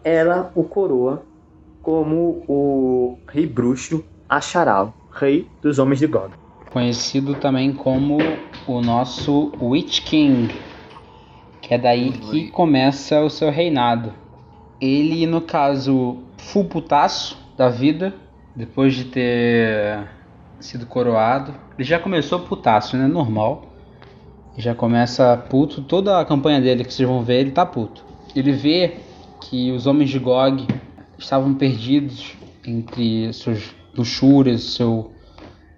[0.04, 1.24] ela o coroa
[1.82, 6.32] como o rei bruxo Acharal, rei dos homens de God.
[6.72, 8.18] Conhecido também como
[8.66, 10.56] o nosso Witch King,
[11.62, 14.14] que é daí que começa o seu reinado.
[14.80, 18.14] Ele, no caso, full putaço da vida,
[18.56, 20.08] depois de ter
[20.62, 21.54] sido coroado.
[21.78, 23.08] Ele já começou putaço, né?
[23.08, 23.66] Normal.
[24.58, 25.82] Já começa puto.
[25.82, 28.04] Toda a campanha dele que vocês vão ver, ele tá puto.
[28.36, 28.96] Ele vê
[29.42, 30.66] que os homens de Gog
[31.18, 35.12] estavam perdidos entre suas luxúrias, seu,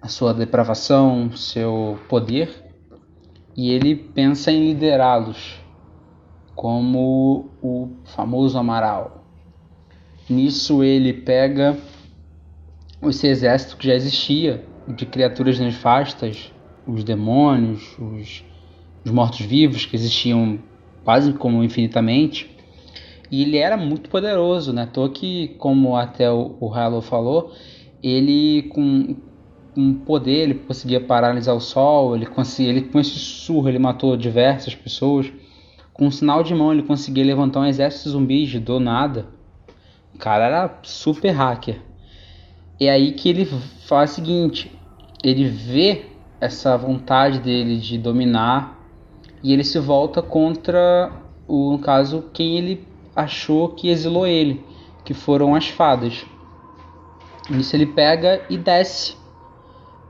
[0.02, 2.64] a sua depravação, seu poder,
[3.56, 5.60] e ele pensa em liderá-los
[6.56, 9.26] como o famoso Amaral.
[10.30, 11.78] Nisso ele pega
[13.02, 16.52] esse exército que já existia de criaturas nefastas,
[16.88, 18.44] os demônios, os,
[19.04, 20.60] os mortos-vivos que existiam
[21.04, 22.53] quase como infinitamente.
[23.34, 24.86] E ele era muito poderoso, né?
[24.86, 27.52] Tô que, como até o, o Halo falou,
[28.04, 29.16] ele com
[29.76, 34.16] um poder, ele conseguia paralisar o sol, ele conseguia, ele com esse sussurro ele matou
[34.16, 35.34] diversas pessoas.
[35.92, 39.26] Com um sinal de mão ele conseguia levantar um exército de zumbis do nada.
[40.14, 41.82] O cara era super hacker.
[42.80, 43.46] É aí que ele
[43.88, 44.72] faz o seguinte:
[45.24, 46.06] ele vê
[46.40, 48.80] essa vontade dele de dominar
[49.42, 51.12] e ele se volta contra
[51.48, 54.64] o no caso quem ele achou que exilou ele,
[55.04, 56.26] que foram as fadas.
[57.50, 59.16] Nisso ele pega e desce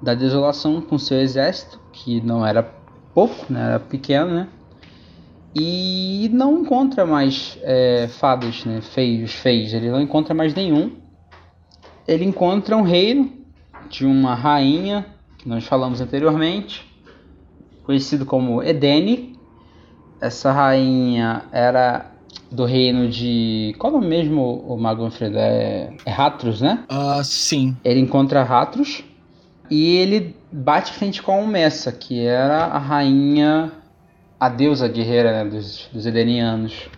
[0.02, 2.64] da desolação com seu exército, que não era
[3.14, 4.50] pouco, né, era pequeno, né?
[5.56, 9.74] E não encontra mais é, fadas, né, feios, feios.
[9.74, 10.92] Ele não encontra mais nenhum.
[12.08, 13.32] Ele encontra um reino
[13.90, 15.06] de uma rainha
[15.38, 16.90] que nós falamos anteriormente,
[17.84, 19.38] conhecido como Edene.
[20.20, 22.13] Essa rainha era
[22.54, 23.76] do reino de.
[23.78, 25.38] Qual é o mesmo, o Mago Alfredo?
[25.38, 26.84] É, é Ratros, né?
[26.88, 27.76] Ah, uh, sim.
[27.84, 29.04] Ele encontra Ratros
[29.70, 33.72] e ele bate frente com a Messa, que era a rainha,
[34.40, 36.90] a deusa guerreira né, dos, dos Edenianos.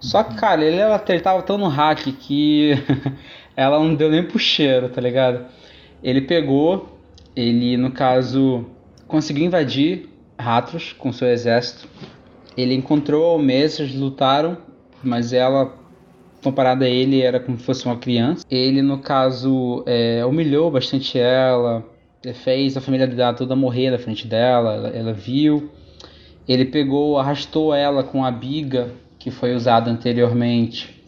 [0.00, 2.72] Só que, cara, ele, ela, ele tava tão no hack que
[3.54, 5.44] ela não deu nem pro cheiro, tá ligado?
[6.02, 6.98] Ele pegou,
[7.36, 8.64] ele, no caso,
[9.06, 11.86] conseguiu invadir Ratros com seu exército.
[12.56, 14.56] Ele encontrou eles lutaram,
[15.02, 15.74] mas ela,
[16.42, 18.44] comparada a ele, era como se fosse uma criança.
[18.50, 21.84] Ele, no caso, é, humilhou bastante ela,
[22.44, 25.70] fez a família dela toda morrer na frente dela, ela, ela viu.
[26.48, 31.00] Ele pegou, arrastou ela com a biga que foi usada anteriormente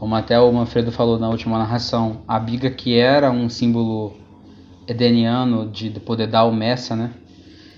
[0.00, 4.14] como até o Manfredo falou na última narração, a biga que era um símbolo
[4.88, 7.10] edeniano de, de poder dar o Messa, né?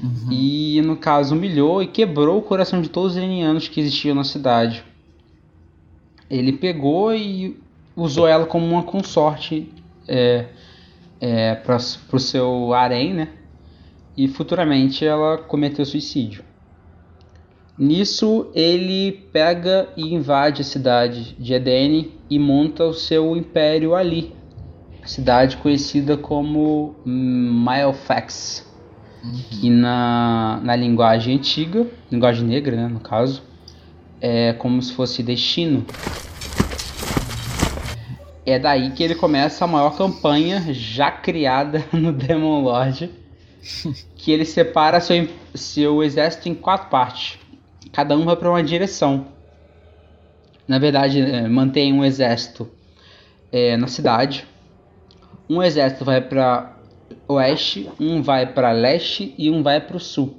[0.01, 0.31] Uhum.
[0.31, 4.23] E no caso humilhou e quebrou o coração de todos os edenianos que existiam na
[4.23, 4.85] cidade.
[6.33, 7.61] Ele pegou e
[7.95, 9.71] usou ela como uma consorte
[10.09, 10.47] é,
[11.21, 13.29] é, para o seu harém, né?
[14.17, 16.43] E futuramente ela cometeu suicídio.
[17.79, 24.35] Nisso, ele pega e invade a cidade de Edene e monta o seu império ali.
[25.05, 28.67] Cidade conhecida como Maelfax,
[29.23, 29.33] uhum.
[29.51, 33.43] que na, na linguagem antiga, linguagem negra, né, no caso,
[34.23, 35.85] é como se fosse destino.
[38.47, 43.11] É daí que ele começa a maior campanha já criada no Demon Lord,
[44.17, 47.43] que ele separa seu, seu exército em quatro partes
[47.93, 49.27] cada um vai para uma direção.
[50.67, 52.69] Na verdade, é, mantém um exército
[53.53, 54.47] é, na cidade,
[55.49, 56.75] um exército vai para
[57.29, 60.39] oeste, um vai para leste e um vai para o sul.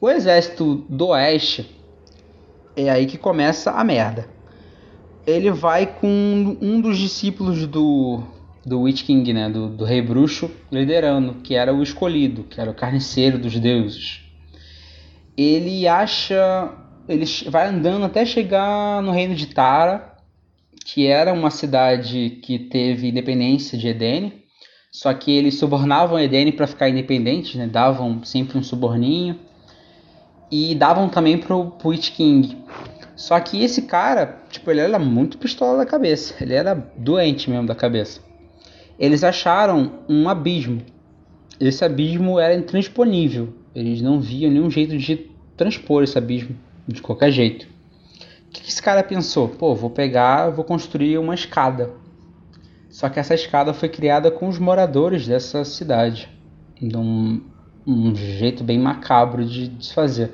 [0.00, 1.68] O exército do oeste
[2.86, 4.28] é aí que começa a merda.
[5.26, 8.22] Ele vai com um dos discípulos do,
[8.64, 12.70] do Witch King, né, do, do rei bruxo, liderando, que era o escolhido, que era
[12.70, 14.28] o carniceiro dos deuses
[15.38, 16.72] ele acha.
[17.08, 20.14] Ele vai andando até chegar no reino de Tara,
[20.84, 24.44] que era uma cidade que teve independência de Edene,
[24.92, 27.66] só que eles subornavam Edene para ficar independentes, né?
[27.66, 29.38] davam sempre um suborninho
[30.50, 32.56] e davam também pro, pro Witch King.
[33.14, 37.66] Só que esse cara, tipo, ele era muito pistola da cabeça, ele era doente mesmo
[37.66, 38.20] da cabeça.
[38.98, 40.82] Eles acharam um abismo.
[41.60, 43.52] Esse abismo era intransponível.
[43.74, 46.56] Eles não viam nenhum jeito de transpor esse abismo
[46.86, 47.66] de qualquer jeito.
[48.48, 49.48] O que esse cara pensou?
[49.48, 51.90] Pô, vou pegar, vou construir uma escada.
[52.88, 56.28] Só que essa escada foi criada com os moradores dessa cidade.
[56.80, 56.96] De
[57.88, 60.30] um, jeito bem macabro de, de se fazer.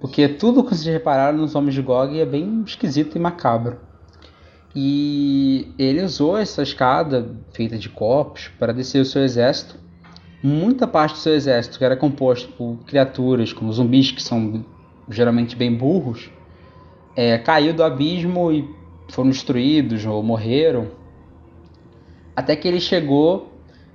[0.00, 3.78] Porque tudo que vocês repararam nos Homens de Gog é bem esquisito e macabro.
[4.74, 9.76] E ele usou essa escada feita de corpos para descer o seu exército.
[10.42, 14.64] Muita parte do seu exército, que era composto por criaturas como zumbis, que são
[15.08, 16.30] geralmente bem burros,
[17.14, 18.68] é, caiu do abismo e
[19.08, 20.88] foram destruídos ou morreram.
[22.34, 23.52] Até que ele chegou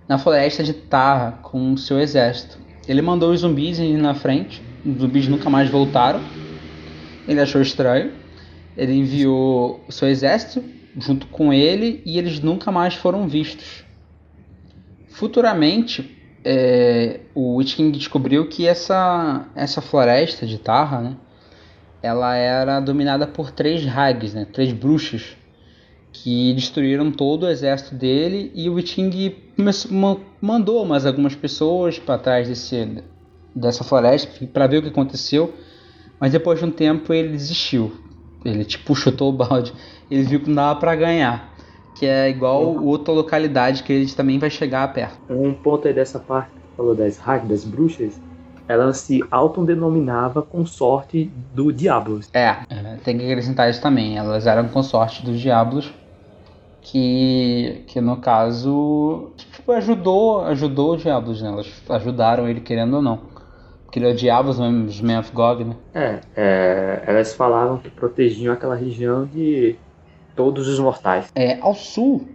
[0.07, 2.64] na floresta de Tarra com o seu exército.
[2.87, 6.21] Ele mandou os zumbis ir na frente, os zumbis nunca mais voltaram.
[7.27, 8.11] Ele achou estranho.
[8.77, 10.63] Ele enviou o seu exército
[10.97, 13.83] junto com ele e eles nunca mais foram vistos.
[15.09, 21.17] Futuramente, é, o Witch King descobriu que essa, essa floresta de Tarra, né,
[22.03, 25.35] ela era dominada por três hags, né, três bruxas,
[26.13, 29.35] que destruíram todo o exército dele e o Witch King
[30.41, 33.03] mandou mais algumas pessoas para trás desse,
[33.53, 35.53] dessa floresta para ver o que aconteceu,
[36.19, 37.91] mas depois de um tempo ele desistiu.
[38.43, 39.73] Ele tipo chutou o balde,
[40.09, 41.55] ele viu que não dava para ganhar
[41.95, 45.17] que é igual outra localidade que gente também vai chegar perto.
[45.29, 48.19] Um ponto aí dessa parte que falou das hags, das bruxas,
[48.67, 52.29] ela se autodenominava consorte do Diablos.
[52.33, 54.17] É, é, tem que acrescentar isso também.
[54.17, 55.91] Elas eram consorte dos Diablos,
[56.85, 61.49] que, que no caso tipo, ajudou, ajudou o Diablos, né?
[61.49, 63.21] Elas ajudaram ele querendo ou não.
[63.83, 65.75] Porque ele é Diablos, os Men of Gog, né?
[65.95, 69.75] É, é, elas falavam que protegiam aquela região de
[70.35, 71.31] todos os mortais.
[71.33, 72.27] É, ao sul,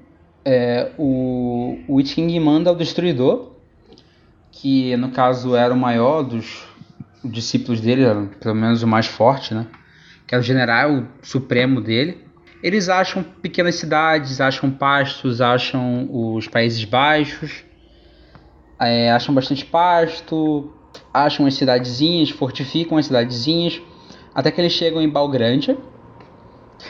[0.45, 3.53] é, o, o Witch King manda o Destruidor,
[4.51, 6.67] que no caso era o maior dos
[7.25, 8.03] discípulos dele,
[8.41, 9.69] pelo menos o mais forte, né?
[10.27, 12.30] Que é o general supremo dele.
[12.63, 17.65] Eles acham pequenas cidades, acham pastos, acham os Países Baixos,
[18.79, 20.73] é, acham bastante pasto,
[21.13, 23.81] acham as cidadezinhas, fortificam as cidadezinhas,
[24.35, 25.77] até que eles chegam em Balgrande,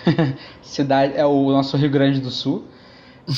[0.62, 2.64] cidade é o nosso Rio Grande do Sul.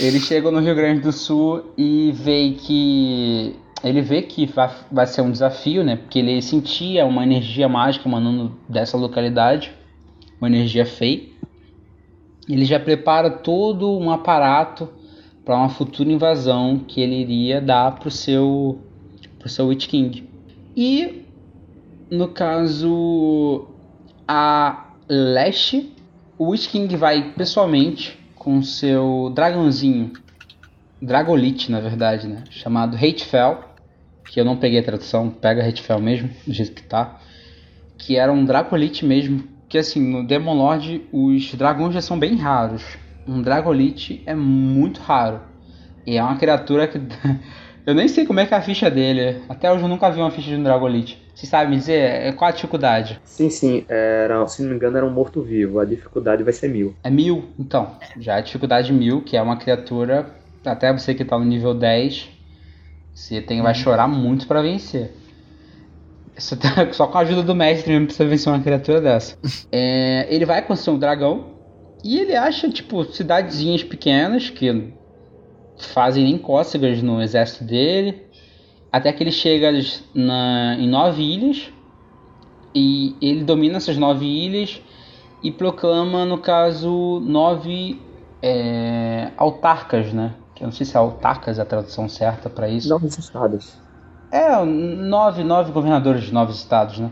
[0.01, 5.07] Ele chega no Rio Grande do Sul e vê que ele vê que vai, vai
[5.07, 5.97] ser um desafio, né?
[5.97, 9.73] Porque ele sentia uma energia mágica emanando dessa localidade,
[10.41, 11.33] uma energia feia.
[12.53, 14.89] Ele já prepara todo um aparato
[15.43, 18.79] para uma futura invasão que ele iria dar para o seu
[19.39, 20.29] pro seu Witch King.
[20.77, 21.25] E
[22.11, 23.69] no caso
[24.29, 25.95] a leste
[26.37, 30.13] o Witch King vai pessoalmente com seu dragãozinho,
[31.01, 32.45] Dragolite na verdade, né?
[32.51, 33.61] Chamado Hatefell,
[34.31, 37.19] que eu não peguei a tradução, pega Hatefell mesmo, do jeito que tá.
[37.97, 42.37] Que era um Dragolite mesmo, que assim, no Demon Lord os dragões já são bem
[42.37, 42.85] raros.
[43.27, 45.41] Um Dragolite é muito raro.
[46.07, 47.01] E é uma criatura que.
[47.87, 49.43] eu nem sei como é que é a ficha dele.
[49.49, 51.27] Até hoje eu nunca vi uma ficha de um Dragolite.
[51.35, 53.19] Você sabe me dizer é, qual a dificuldade?
[53.25, 53.87] Sim, sim.
[53.89, 55.81] Era, se não me engano, era um morto-vivo.
[55.81, 56.95] A dificuldade vai ser mil.
[57.03, 57.49] É mil?
[57.59, 57.93] Então.
[58.21, 60.37] Já a dificuldade mil, que é uma criatura.
[60.67, 62.29] Até você que tá no nível 10,
[63.15, 65.22] você tem, vai chorar muito para vencer.
[66.35, 69.37] Tá, só com a ajuda do mestre mesmo você vencer uma criatura dessa.
[69.71, 71.53] É, ele vai construir um dragão.
[72.05, 74.93] E ele acha, tipo, cidadezinhas pequenas que
[75.79, 78.33] fazem nem cócegas no exército dele
[78.93, 79.73] até que ele chega
[80.15, 81.73] na, em nove ilhas
[82.75, 84.83] e ele domina essas nove ilhas
[85.43, 88.01] e proclama, no caso, nove
[88.43, 90.35] é, autarcas, né?
[90.55, 92.91] Que eu não sei se é autarcas é a tradução certa para isso.
[92.91, 93.77] Nove estados.
[94.33, 97.11] É, nove, nove governadores de nove estados, né?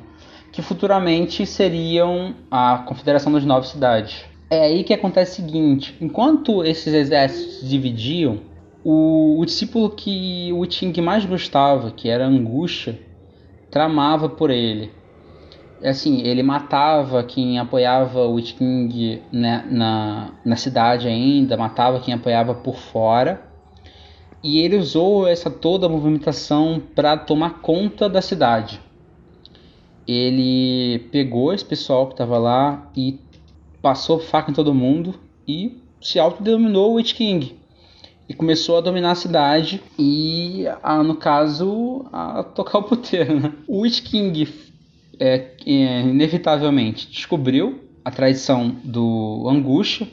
[0.50, 4.24] Que futuramente seriam a confederação das nove cidades.
[4.48, 8.38] É aí que acontece o seguinte: enquanto esses exércitos se dividiam,
[8.82, 12.98] o, o discípulo que o Ting mais gostava, que era Angústia,
[13.70, 14.90] tramava por ele.
[15.84, 22.54] Assim, ele matava quem apoiava o Ting né, na, na cidade ainda, matava quem apoiava
[22.54, 23.49] por fora.
[24.42, 28.80] E ele usou essa toda movimentação para tomar conta da cidade.
[30.08, 33.18] Ele pegou esse pessoal que estava lá e
[33.82, 35.14] passou faca em todo mundo
[35.46, 37.60] e se autodenominou Witch King
[38.28, 43.40] e começou a dominar a cidade e, a, no caso, a tocar o puteiro.
[43.40, 43.52] Né?
[43.66, 44.48] O Witch King
[45.18, 50.08] é, é, inevitavelmente descobriu a traição do Angústia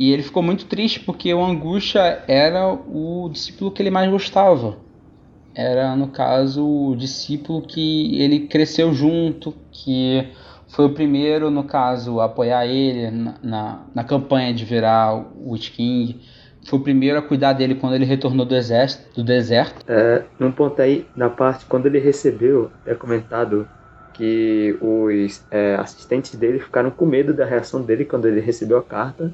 [0.00, 4.78] e ele ficou muito triste porque o Angústia era o discípulo que ele mais gostava.
[5.54, 10.26] Era, no caso, o discípulo que ele cresceu junto, que
[10.68, 15.50] foi o primeiro, no caso, a apoiar ele na, na, na campanha de virar o
[15.52, 16.18] Witch King.
[16.64, 19.84] Foi o primeiro a cuidar dele quando ele retornou do, exército, do deserto.
[19.86, 23.68] É, num ponto aí, na parte, quando ele recebeu, é comentado
[24.14, 28.82] que os é, assistentes dele ficaram com medo da reação dele quando ele recebeu a
[28.82, 29.30] carta,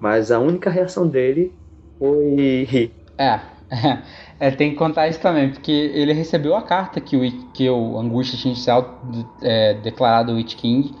[0.00, 1.52] mas a única reação dele
[1.98, 2.92] foi rir.
[3.16, 3.40] É,
[4.40, 7.98] é, tem que contar isso também, porque ele recebeu a carta que o, que o
[7.98, 8.54] Angústia tinha
[9.42, 10.94] é, declarado o Witch King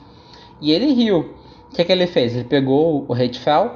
[0.60, 1.34] e ele riu.
[1.70, 2.34] O que, é que ele fez?
[2.34, 3.70] Ele pegou o Hatefell,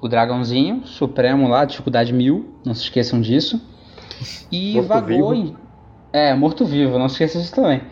[0.00, 3.60] o dragãozinho supremo lá, dificuldade mil, não se esqueçam disso,
[4.50, 5.34] e morto vagou vivo.
[5.34, 5.56] em.
[6.12, 7.82] É, morto-vivo, não se esqueçam disso também.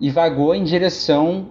[0.00, 1.48] E vagou em direção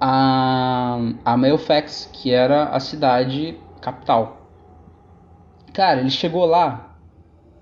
[0.00, 4.48] a, a Melfax, que era a cidade capital.
[5.72, 6.96] Cara, ele chegou lá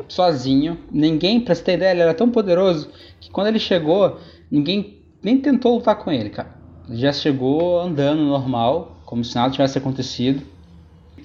[0.09, 0.79] sozinho.
[0.91, 2.91] Ninguém, pra você ter ideia, ele era tão poderoso
[3.21, 4.19] que quando ele chegou,
[4.51, 6.55] ninguém nem tentou lutar com ele, cara.
[6.89, 10.43] Ele já chegou andando normal, como se nada tivesse acontecido.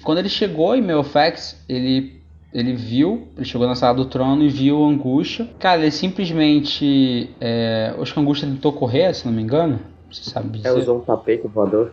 [0.02, 2.16] Quando ele chegou em Melfax, ele
[2.52, 5.46] ele viu, ele chegou na sala do trono e viu o Angústia.
[5.58, 7.28] Cara, ele simplesmente.
[7.38, 9.78] É, acho que o Angústia tentou correr, se não me engano.
[10.10, 10.68] Você sabe dizer.
[10.68, 11.92] É, usou um tapete voador.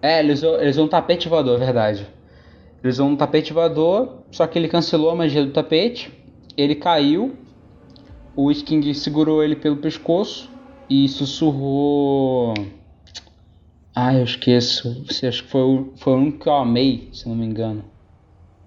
[0.00, 2.06] É, ele usou, ele usou um tapete voador, verdade.
[2.82, 6.12] Ele usou um tapete voador, só que ele cancelou a magia do tapete.
[6.56, 7.36] Ele caiu.
[8.34, 10.50] O Witch King segurou ele pelo pescoço
[10.90, 12.54] e sussurrou.
[13.94, 15.04] Ah, eu esqueço.
[15.06, 17.84] Você acho que foi o, foi o único que eu amei, se não me engano.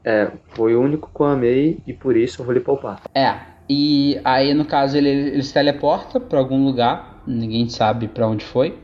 [0.04, 3.02] É, foi o único que eu amei e por isso eu vou lhe poupar.
[3.14, 3.36] É,
[3.68, 8.46] e aí no caso ele, ele se teleporta para algum lugar, ninguém sabe para onde
[8.46, 8.78] foi.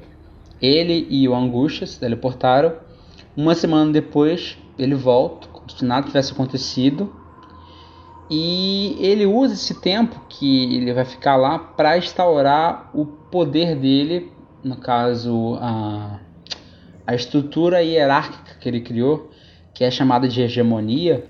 [0.60, 2.74] Ele e o Angústia se teleportaram.
[3.38, 7.14] Uma semana depois, ele volta, como se nada tivesse acontecido.
[8.30, 14.32] E ele usa esse tempo que ele vai ficar lá para instaurar o poder dele,
[14.64, 16.20] no caso, a,
[17.06, 19.32] a estrutura hierárquica que ele criou,
[19.74, 21.30] que é chamada de hegemonia,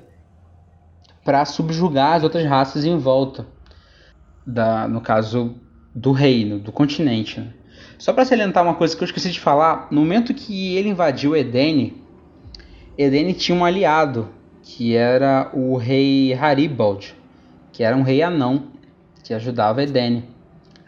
[1.24, 3.47] para subjugar as outras raças em volta,
[4.45, 5.56] da, no caso
[5.93, 7.39] do reino, do continente.
[7.39, 7.54] Né?
[7.97, 11.36] Só para salientar uma coisa que eu esqueci de falar, no momento que ele invadiu
[11.36, 12.01] Edene,
[12.98, 14.30] Edene tinha um aliado,
[14.64, 17.16] que era o rei Haribald,
[17.72, 18.64] que era um rei anão,
[19.24, 20.26] que ajudava Edene.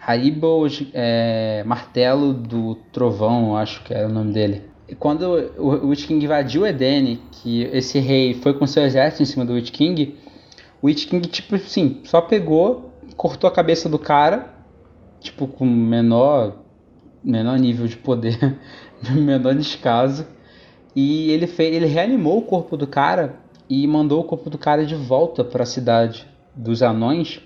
[0.05, 4.63] Haribald é Martelo do Trovão, acho que era o nome dele.
[4.87, 5.23] E quando
[5.57, 9.53] o Witch King invadiu Edene, que esse rei foi com seu exército em cima do
[9.53, 10.15] Witch King,
[10.81, 14.53] o Witch King, tipo assim, só pegou, cortou a cabeça do cara,
[15.21, 16.57] tipo, com menor,
[17.23, 18.59] menor nível de poder,
[19.09, 20.27] menor descaso,
[20.95, 23.35] e ele, fez, ele reanimou o corpo do cara
[23.69, 27.41] e mandou o corpo do cara de volta para a cidade dos anões.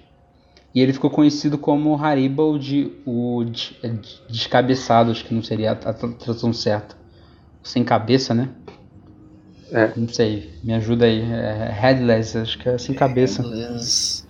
[0.75, 3.43] E ele ficou conhecido como Haribald, o
[4.29, 6.95] descabeçado, acho que não seria a tradução certa.
[7.63, 8.49] Sem cabeça, né?
[9.71, 9.91] É.
[9.95, 11.21] Não sei, me ajuda aí.
[11.21, 13.41] É, headless, acho que é sem cabeça.
[13.41, 14.27] Headless.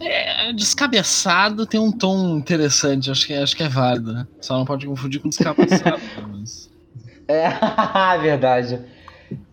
[0.00, 4.26] É, descabeçado tem um tom interessante, acho que, acho que é válido, né?
[4.40, 6.00] Só não pode confundir com descabeçado.
[7.28, 7.48] É,
[8.18, 8.80] verdade.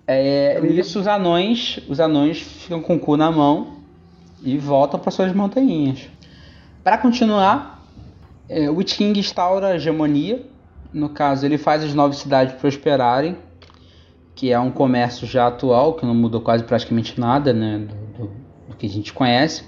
[0.07, 3.80] É, isso os anões, os anões ficam com o cu na mão
[4.43, 6.09] e voltam para suas montanhas.
[6.84, 7.86] Para continuar,
[8.47, 10.43] é, o King instaura a hegemonia.
[10.91, 13.38] No caso, ele faz as nove cidades prosperarem,
[14.34, 18.32] que é um comércio já atual, que não mudou quase praticamente nada né, do, do,
[18.70, 19.63] do que a gente conhece.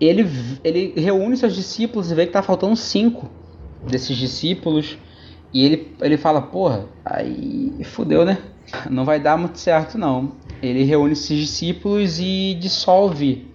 [0.00, 0.30] Ele,
[0.62, 3.28] ele reúne seus discípulos e vê que está faltando cinco
[3.82, 4.96] desses discípulos
[5.52, 8.38] e ele, ele fala, porra, aí fudeu, né?
[8.90, 10.32] Não vai dar muito certo, não.
[10.62, 13.46] Ele reúne esses discípulos e dissolve.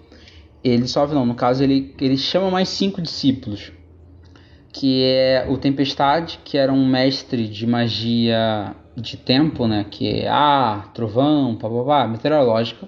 [0.63, 3.71] Ele dissolve, não, no caso, ele, ele chama mais cinco discípulos.
[4.71, 9.85] Que é o Tempestade, que era um mestre de magia de tempo, né?
[9.89, 12.87] Que é ar, trovão, papapá, meteorológica.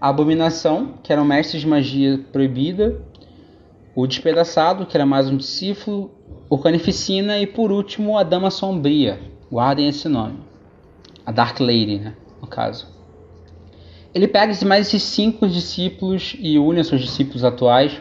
[0.00, 3.00] A Abominação, que era um mestre de magia proibida.
[3.94, 6.15] O Despedaçado, que era mais um discípulo.
[6.48, 9.18] O Canificina e por último a Dama Sombria.
[9.50, 10.38] Guardem esse nome.
[11.24, 12.14] A Dark Lady, né?
[12.40, 12.86] No caso.
[14.14, 18.00] Ele pega mais esses cinco discípulos e une seus discípulos atuais.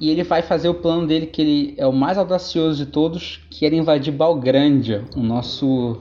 [0.00, 3.40] E ele vai fazer o plano dele, que ele é o mais audacioso de todos,
[3.50, 6.00] que era invadir Balgrândia, o nosso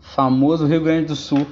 [0.00, 1.46] famoso Rio Grande do Sul.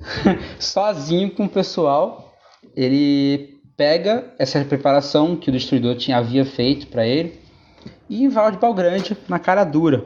[0.58, 2.32] sozinho com o pessoal,
[2.74, 7.45] ele pega essa preparação que o destruidor tinha havia feito para ele
[8.08, 10.04] e invade Balgrande na cara dura.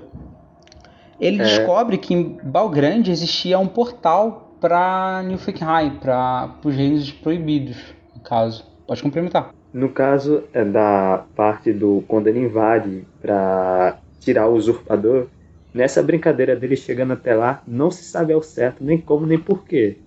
[1.20, 1.44] Ele é.
[1.44, 7.76] descobre que em Balgrande existia um portal para Nilfgaard, para os reinos proibidos,
[8.14, 8.64] no caso.
[8.86, 9.55] Pode complementar.
[9.72, 15.28] No caso é da parte do quando ele invade para tirar o usurpador,
[15.72, 19.98] nessa brincadeira dele chegando até lá, não se sabe ao certo nem como nem porquê.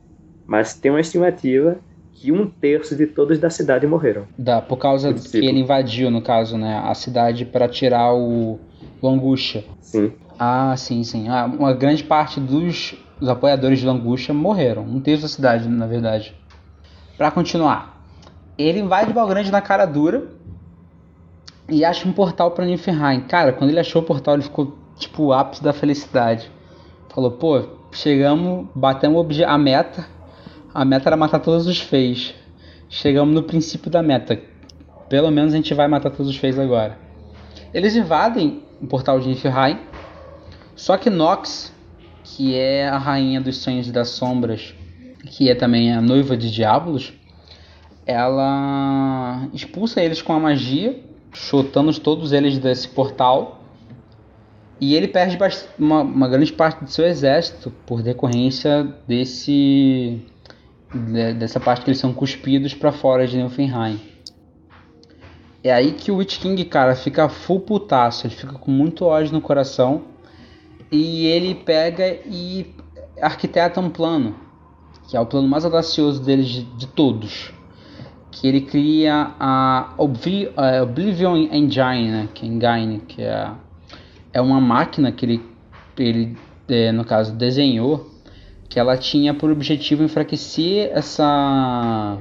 [0.45, 1.77] Mas tem uma estimativa
[2.23, 4.25] que um terço de todos da cidade morreram.
[4.37, 8.57] Dá, por causa que ele invadiu, no caso, né, a cidade para tirar o,
[9.01, 9.65] o Angústia.
[9.81, 10.13] Sim.
[10.39, 11.27] Ah, sim, sim.
[11.27, 14.83] Ah, uma grande parte dos, dos apoiadores de Angústia morreram.
[14.83, 16.33] Um terço da cidade, na verdade.
[17.17, 18.01] Para continuar,
[18.57, 20.23] ele invade Balgrande na cara dura
[21.67, 23.19] e acha um portal para Niflheim.
[23.27, 26.49] Cara, quando ele achou o portal, ele ficou tipo o ápice da felicidade.
[27.13, 30.12] Falou, pô, chegamos, batemos a meta.
[30.73, 32.33] A meta era matar todos os feios.
[32.89, 34.41] Chegamos no princípio da meta.
[35.07, 36.97] Pelo menos a gente vai matar todos os feios agora.
[37.71, 39.79] Eles invadem o portal de Niflheim.
[40.75, 41.71] Só que Nox,
[42.23, 44.73] que é a rainha dos sonhos e das sombras,
[45.27, 47.13] que é também a noiva de diabos,
[48.03, 50.99] ela expulsa eles com a magia,
[51.31, 53.61] chutando todos eles desse portal.
[54.81, 55.37] E ele perde
[55.77, 60.32] uma, uma grande parte do seu exército por decorrência desse
[61.37, 63.99] dessa parte que eles são cuspidos para fora de Nilfenheim.
[65.63, 69.31] É aí que o Witch King, cara, fica full putaço, ele fica com muito ódio
[69.31, 70.03] no coração
[70.91, 72.75] e ele pega e
[73.21, 74.35] arquiteta um plano,
[75.07, 77.53] que é o plano mais audacioso deles de, de todos
[78.33, 83.51] que ele cria a Oblivion Engine, né, que é Engine, que é,
[84.33, 85.41] é uma máquina que ele,
[85.97, 86.37] ele
[86.67, 88.09] é, no caso, desenhou,
[88.69, 92.17] que ela tinha por objetivo enfraquecer essa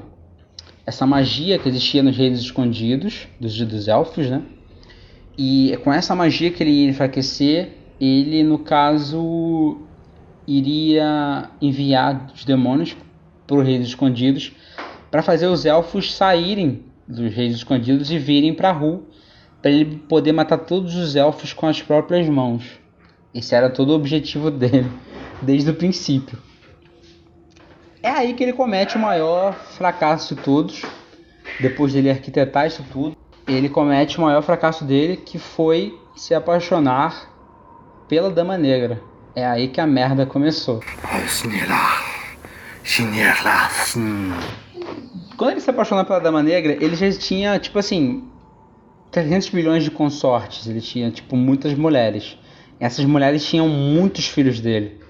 [0.84, 4.42] essa magia que existia nos reinos escondidos dos, dos elfos, né?
[5.38, 9.78] E com essa magia que ele ia enfraquecer, ele, no caso,
[10.46, 12.96] iria enviar os demônios
[13.46, 14.52] para os reinos escondidos
[15.10, 19.06] para fazer os elfos saírem dos reis escondidos e virem para Ru,
[19.60, 22.64] para ele poder matar todos os elfos com as próprias mãos.
[23.34, 24.90] Esse era todo o objetivo dele,
[25.42, 26.38] desde o princípio.
[28.02, 30.82] É aí que ele comete o maior fracasso de todos.
[31.60, 33.16] Depois dele arquitetar isso tudo,
[33.46, 37.30] ele comete o maior fracasso dele, que foi se apaixonar
[38.08, 39.00] pela Dama Negra.
[39.34, 40.80] É aí que a merda começou.
[45.36, 48.24] Quando ele se apaixonou pela Dama Negra, ele já tinha, tipo assim,
[49.10, 50.66] 300 milhões de consortes.
[50.66, 52.36] Ele tinha, tipo, muitas mulheres.
[52.80, 55.01] Essas mulheres tinham muitos filhos dele.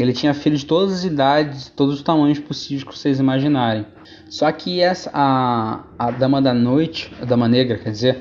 [0.00, 3.84] Ele tinha filhos de todas as idades, todos os tamanhos possíveis que vocês imaginarem.
[4.30, 8.18] Só que essa, a, a Dama da Noite, a Dama Negra, quer dizer,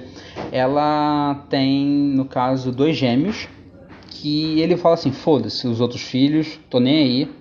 [0.52, 3.48] ela tem, no caso, dois gêmeos.
[4.10, 7.32] Que ele fala assim: foda-se os outros filhos, tô nem aí.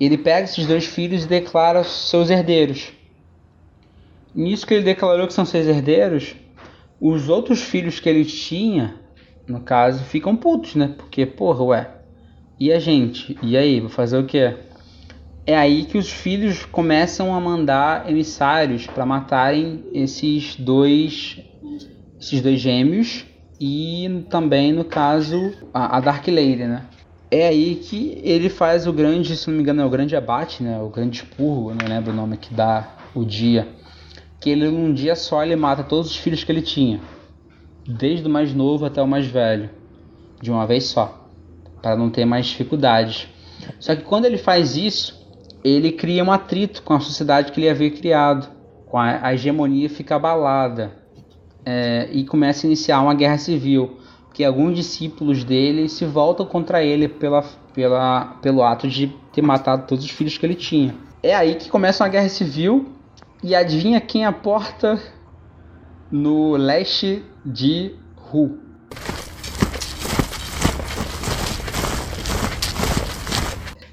[0.00, 2.92] Ele pega esses dois filhos e declara seus herdeiros.
[4.34, 6.34] Nisso que ele declarou que são seus herdeiros,
[7.00, 8.94] os outros filhos que ele tinha,
[9.46, 10.94] no caso, ficam putos, né?
[10.96, 11.95] Porque, porra, ué,
[12.58, 13.38] e a gente?
[13.42, 14.56] E aí, vou fazer o quê?
[15.46, 21.40] É aí que os filhos começam a mandar emissários para matarem esses dois
[22.18, 23.24] esses dois gêmeos
[23.60, 26.86] e também no caso a, a Dark Lady, né?
[27.30, 30.62] É aí que ele faz o grande, se não me engano, é o grande abate,
[30.62, 30.80] né?
[30.80, 33.68] O grande expurgo, não lembro o nome que dá o dia
[34.40, 37.00] que ele num dia só ele mata todos os filhos que ele tinha,
[37.86, 39.70] desde o mais novo até o mais velho,
[40.40, 41.25] de uma vez só,
[41.86, 43.28] para não ter mais dificuldades.
[43.78, 45.24] Só que quando ele faz isso,
[45.62, 48.48] ele cria um atrito com a sociedade que ele havia criado,
[48.86, 50.90] com a, a hegemonia fica abalada
[51.64, 56.82] é, e começa a iniciar uma guerra civil, porque alguns discípulos dele se voltam contra
[56.82, 60.92] ele pela, pela, pelo ato de ter matado todos os filhos que ele tinha.
[61.22, 62.94] É aí que começa uma guerra civil
[63.44, 65.00] e adivinha quem aporta
[66.10, 68.65] no leste de Ru?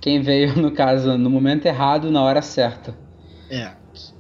[0.04, 2.94] Quem veio, no caso, no momento errado, na hora certa.
[3.50, 3.72] É.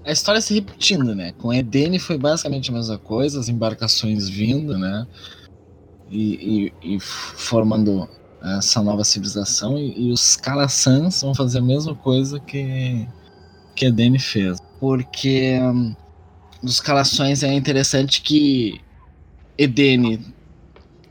[0.05, 1.33] A história se repetindo, né?
[1.33, 5.05] Com Edene foi basicamente a mesma coisa, as embarcações vindo, né?
[6.09, 8.07] E, e, e formando
[8.57, 9.77] essa nova civilização.
[9.77, 13.05] E, e os Calassans vão fazer a mesma coisa que,
[13.75, 15.57] que Edene fez porque
[16.61, 18.81] dos calações é interessante que
[19.57, 20.19] Edene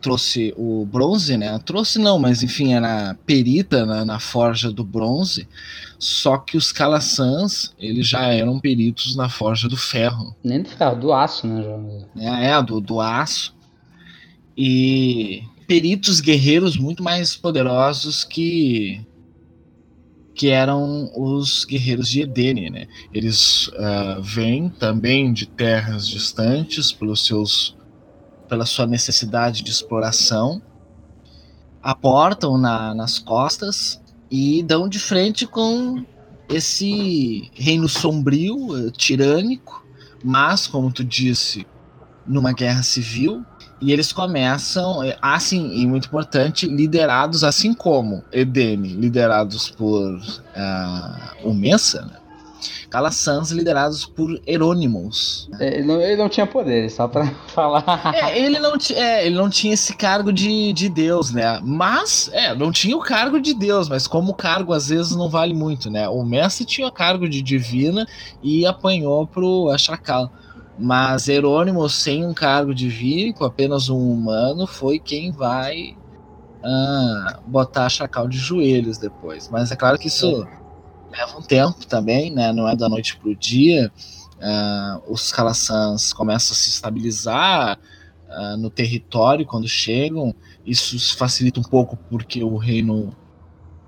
[0.03, 1.59] trouxe o bronze, né?
[1.64, 5.48] Trouxe não, mas enfim, era perita na, na forja do bronze.
[5.98, 10.34] Só que os Calassans, eles já eram peritos na forja do ferro.
[10.42, 12.07] Nem do ferro, do aço, né, João?
[12.16, 13.55] É, é do, do aço.
[14.59, 19.00] E peritos guerreiros muito mais poderosos que
[20.34, 22.88] que eram os guerreiros de Edene, né?
[23.12, 27.76] Eles uh, vêm também de terras distantes pelos seus
[28.53, 30.61] pela sua necessidade de exploração,
[31.82, 33.98] aportam na, nas costas
[34.30, 36.05] e dão de frente com
[36.50, 39.82] esse reino sombrio, uh, tirânico,
[40.22, 41.66] mas como tu disse,
[42.26, 43.42] numa guerra civil,
[43.80, 51.55] e eles começam, assim, e muito importante, liderados, assim como Edene, liderados por uh, o
[51.55, 52.21] Messa, né?
[52.90, 55.48] Calassans liderados por Herônimos.
[55.58, 58.12] É, ele, não, ele não tinha poder, só pra falar.
[58.14, 61.60] É, ele, não é, ele não tinha esse cargo de, de Deus, né?
[61.62, 65.54] Mas, é, não tinha o cargo de Deus, mas como cargo às vezes não vale
[65.54, 66.08] muito, né?
[66.08, 68.06] O Messi tinha cargo de divina
[68.42, 70.30] e apanhou pro Achacal.
[70.78, 75.96] Mas Jerônimo, sem um cargo divino, apenas um humano, foi quem vai
[76.64, 79.48] ah, botar Chacal de joelhos depois.
[79.50, 80.61] Mas é claro que isso é.
[81.12, 82.52] Leva um tempo também, né?
[82.52, 83.92] Não é da noite para o dia.
[84.40, 87.78] Ah, os Calassans começam a se estabilizar
[88.28, 90.34] ah, no território quando chegam.
[90.66, 93.14] Isso facilita um pouco porque o reino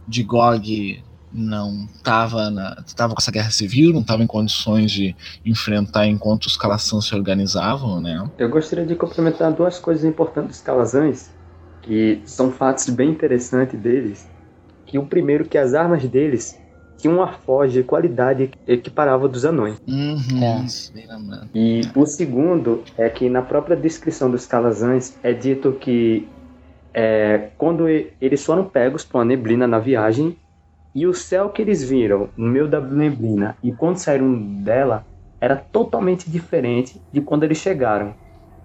[0.07, 1.03] de Gog
[1.33, 2.53] não estava
[2.87, 7.15] estava com essa guerra civil, não estava em condições de enfrentar enquanto os Calaçãs se
[7.15, 8.25] organizavam, né?
[8.39, 11.33] Eu gostaria de complementar duas coisas importantes dos Calazães,
[11.83, 14.31] que são fatos bem interessantes deles.
[14.87, 16.57] Que o primeiro que as armas deles
[16.97, 19.81] tinham uma forja de qualidade equiparável dos anões.
[19.87, 20.65] Uhum, é.
[21.55, 26.29] E o segundo é que na própria descrição dos Calazães é dito que
[26.95, 30.37] é, quando eles foram pegos por uma neblina na viagem,
[30.95, 34.33] e o céu que eles viram no meio da neblina e quando saíram
[34.63, 35.05] dela
[35.41, 38.15] era totalmente diferente de quando eles chegaram.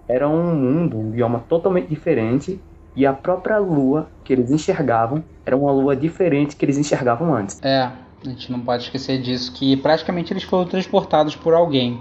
[0.06, 2.60] Era um mundo, um bioma totalmente diferente
[2.94, 7.60] e a própria lua que eles enxergavam era uma lua diferente que eles enxergavam antes.
[7.62, 7.90] É,
[8.24, 12.00] a gente não pode esquecer disso, que praticamente eles foram transportados por alguém.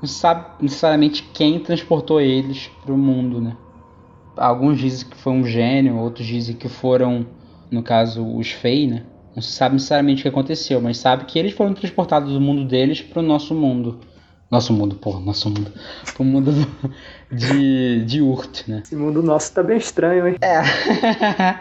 [0.00, 3.56] Não se sabe necessariamente quem transportou eles para o mundo, né?
[4.36, 7.26] Alguns dizem que foi um gênio, outros dizem que foram,
[7.70, 9.04] no caso, os Fei, né?
[9.34, 12.64] Não se sabe necessariamente o que aconteceu, mas sabe que eles foram transportados do mundo
[12.64, 13.98] deles para o nosso mundo.
[14.50, 15.72] Nosso mundo, porra, nosso mundo.
[16.14, 16.94] Pro mundo do,
[17.34, 18.82] de, de Urt, né?
[18.84, 20.36] Esse mundo nosso tá bem estranho, hein?
[20.40, 20.60] É.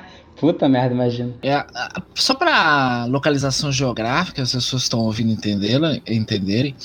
[0.37, 1.33] Puta merda, imagina.
[1.41, 1.65] É,
[2.15, 6.75] só para localização geográfica, as pessoas estão ouvindo entenderem,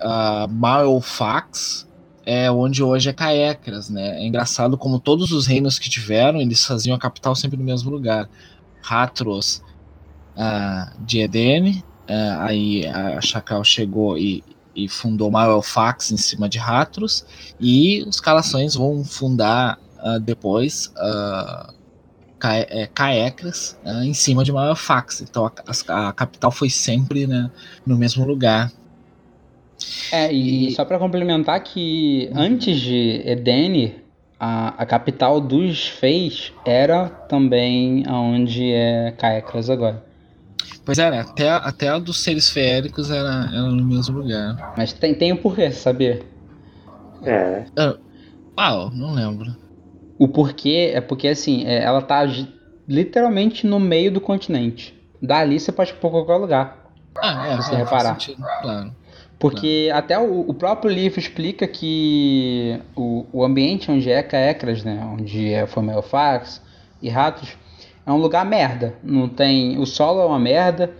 [0.00, 1.86] uh, Malfax
[2.26, 4.20] é onde hoje é Caecras, né?
[4.20, 7.90] É engraçado como todos os reinos que tiveram, eles faziam a capital sempre no mesmo
[7.90, 8.28] lugar.
[8.82, 9.62] Ratros
[10.36, 11.84] uh, de Eden.
[12.08, 14.42] Uh, aí a Chacal chegou e,
[14.74, 17.24] e fundou Malfax em cima de Ratros.
[17.60, 21.73] E os Calações vão fundar uh, depois uh,
[22.94, 25.22] Caecras uh, em cima de Malfax.
[25.22, 25.52] Então a,
[25.88, 27.50] a, a, capital foi sempre né,
[27.86, 28.70] no mesmo lugar.
[30.12, 30.74] É, e, e...
[30.74, 32.40] só para complementar que uhum.
[32.40, 33.96] antes de Edene,
[34.38, 40.04] a, a capital dos Feis era também onde é Caecras agora.
[40.84, 41.20] Pois é, né?
[41.20, 44.74] até, até a dos seres feéricos era, era no mesmo lugar.
[44.76, 46.24] Mas tem, tem o um porquê, saber?
[47.22, 47.64] É.
[48.56, 49.63] Ah, não lembro.
[50.18, 52.24] O porquê é porque, assim, é, ela tá
[52.88, 54.94] literalmente no meio do continente.
[55.20, 56.90] Dali você pode pra qualquer lugar.
[57.16, 58.20] Ah, é, se você é, reparar.
[58.20, 58.92] Sentido, claro.
[59.38, 60.04] Porque claro.
[60.04, 65.02] até o, o, próprio livro explica que o, o ambiente onde é Caecras, né?
[65.12, 66.62] Onde é Fomelfax
[67.02, 67.56] e Ratos,
[68.06, 68.94] é um lugar merda.
[69.02, 69.78] Não tem.
[69.78, 70.92] O solo é uma merda.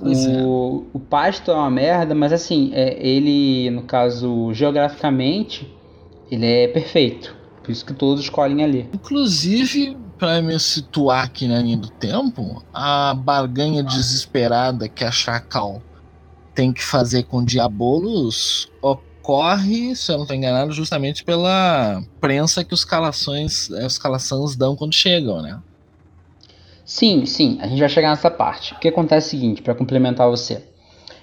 [0.00, 0.92] O, é.
[0.92, 5.72] o pasto é uma merda, mas assim, é, ele, no caso, geograficamente,
[6.30, 7.34] ele é perfeito.
[7.66, 8.88] Por isso que todos escolhem ali.
[8.94, 15.82] Inclusive, para me situar aqui na linha do tempo, a barganha desesperada que a Chacal
[16.54, 22.72] tem que fazer com Diabolos ocorre, se eu não estou enganado, justamente pela prensa que
[22.72, 25.58] os calações, os calaçãs dão quando chegam, né?
[26.84, 28.74] Sim, sim, a gente vai chegar nessa parte.
[28.74, 30.62] O que acontece é o seguinte, para complementar você.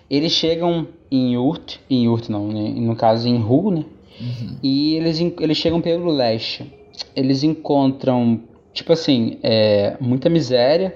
[0.10, 2.70] Eles chegam em Urt, em Urt não, né?
[2.76, 3.86] no caso em Ru, né?
[4.20, 4.58] Uhum.
[4.62, 6.72] E eles, eles chegam pelo leste.
[7.16, 8.42] Eles encontram,
[8.74, 10.96] tipo assim, é, muita miséria,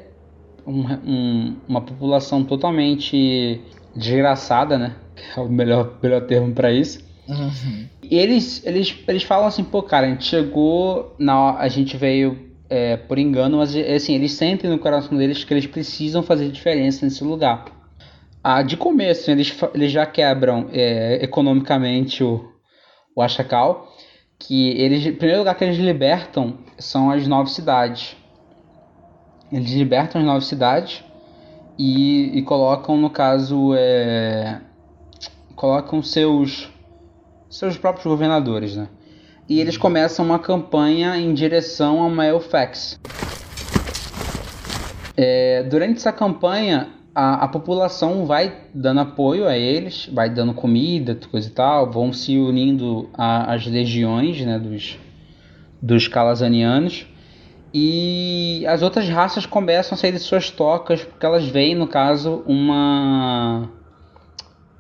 [0.66, 3.62] um, um, uma população totalmente
[3.96, 4.96] desgraçada, né?
[5.16, 7.06] Que é o melhor, melhor termo para isso.
[7.28, 7.86] Uhum.
[8.04, 12.48] E eles, eles, eles falam assim, pô, cara, a gente chegou, na, a gente veio
[12.70, 17.06] é, por engano, mas assim, eles sentem no coração deles que eles precisam fazer diferença
[17.06, 17.66] nesse lugar.
[18.44, 22.50] Ah, de começo, eles, eles já quebram é, economicamente o,
[23.18, 23.92] o Achacal,
[24.38, 28.16] que eles, o primeiro lugar que eles libertam são as nove cidades.
[29.52, 31.04] Eles libertam as nove cidades
[31.80, 34.62] e, e colocam, no caso, é,
[35.56, 36.70] colocam seus
[37.50, 38.88] seus próprios governadores, né?
[39.50, 43.00] E eles começam uma campanha em direção a Maelfax.
[45.16, 51.18] É, durante essa campanha, a, a, população vai dando apoio a eles, vai dando comida,
[51.32, 55.00] coisa e tal, vão se unindo às legiões né, dos,
[55.82, 57.08] dos calazanianos.
[57.74, 62.44] E as outras raças começam a sair de suas tocas, porque elas veem, no caso,
[62.46, 63.68] uma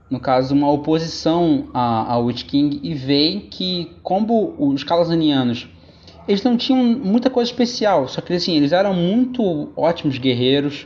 [0.07, 5.67] no caso, uma oposição ao Witch King e veem que, como os Calazanianos,
[6.27, 10.85] eles não tinham muita coisa especial, só que assim, eles eram muito ótimos guerreiros,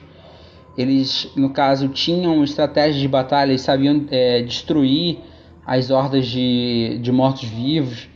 [0.77, 5.19] eles, no caso, tinham estratégias de batalha, eles sabiam é, destruir
[5.65, 8.09] as hordas de, de mortos-vivos,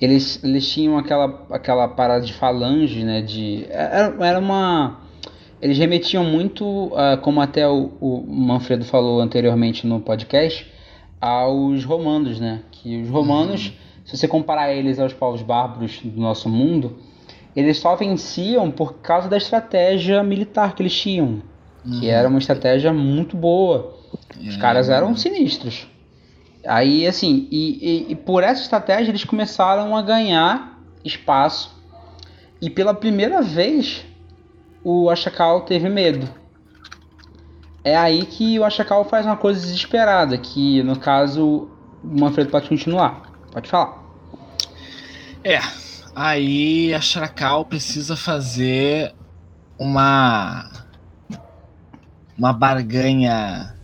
[0.00, 5.04] eles, eles tinham aquela, aquela parada de falange, né, de, era, era uma
[5.64, 10.70] eles remetiam muito, uh, como até o, o, Manfredo falou anteriormente no podcast,
[11.18, 12.60] aos romanos, né?
[12.70, 13.72] Que os romanos, uhum.
[14.04, 16.98] se você comparar eles aos povos bárbaros do nosso mundo,
[17.56, 21.40] eles só venciam por causa da estratégia militar que eles tinham,
[21.84, 22.00] uhum.
[22.00, 23.96] que era uma estratégia muito boa.
[24.40, 25.86] Os é, caras eram sinistros.
[26.66, 31.74] Aí, assim, e, e, e por essa estratégia eles começaram a ganhar espaço.
[32.60, 34.04] E pela primeira vez
[34.82, 36.28] o Ashakal teve medo.
[37.82, 41.68] É aí que o Ashakal faz uma coisa desesperada, que no caso
[42.02, 43.30] o Manfredo pode continuar.
[43.52, 44.02] Pode falar.
[45.44, 45.60] É,
[46.16, 49.14] aí a Shrakal precisa fazer
[49.78, 50.70] uma
[52.36, 53.74] uma barganha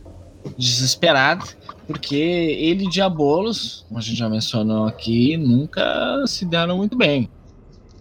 [0.57, 1.45] desesperada,
[1.87, 7.29] porque ele e Diabolos, como a gente já mencionou aqui, nunca se deram muito bem.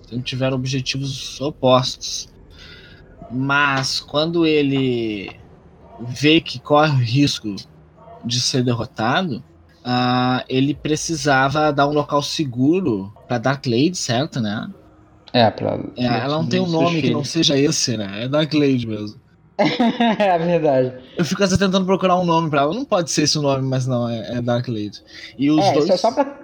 [0.08, 2.30] Sempre tiveram objetivos opostos.
[3.32, 5.32] Mas quando ele
[6.02, 7.56] vê que corre o risco
[8.26, 9.44] de ser derrotado,
[9.80, 14.70] uh, ele precisava dar um local seguro para Dark Lady, certo, né?
[15.32, 15.80] É, pra.
[15.96, 18.24] É, ela não tem um nome que não seja esse, né?
[18.24, 19.20] É Dark Lady mesmo.
[20.20, 20.94] é verdade.
[21.18, 22.74] Eu fico assim, tentando procurar um nome pra ela.
[22.74, 25.02] Não pode ser esse o nome, mas não, é, é Dark Lady.
[25.38, 25.88] E os é, dois.
[25.88, 26.40] Só, só pra...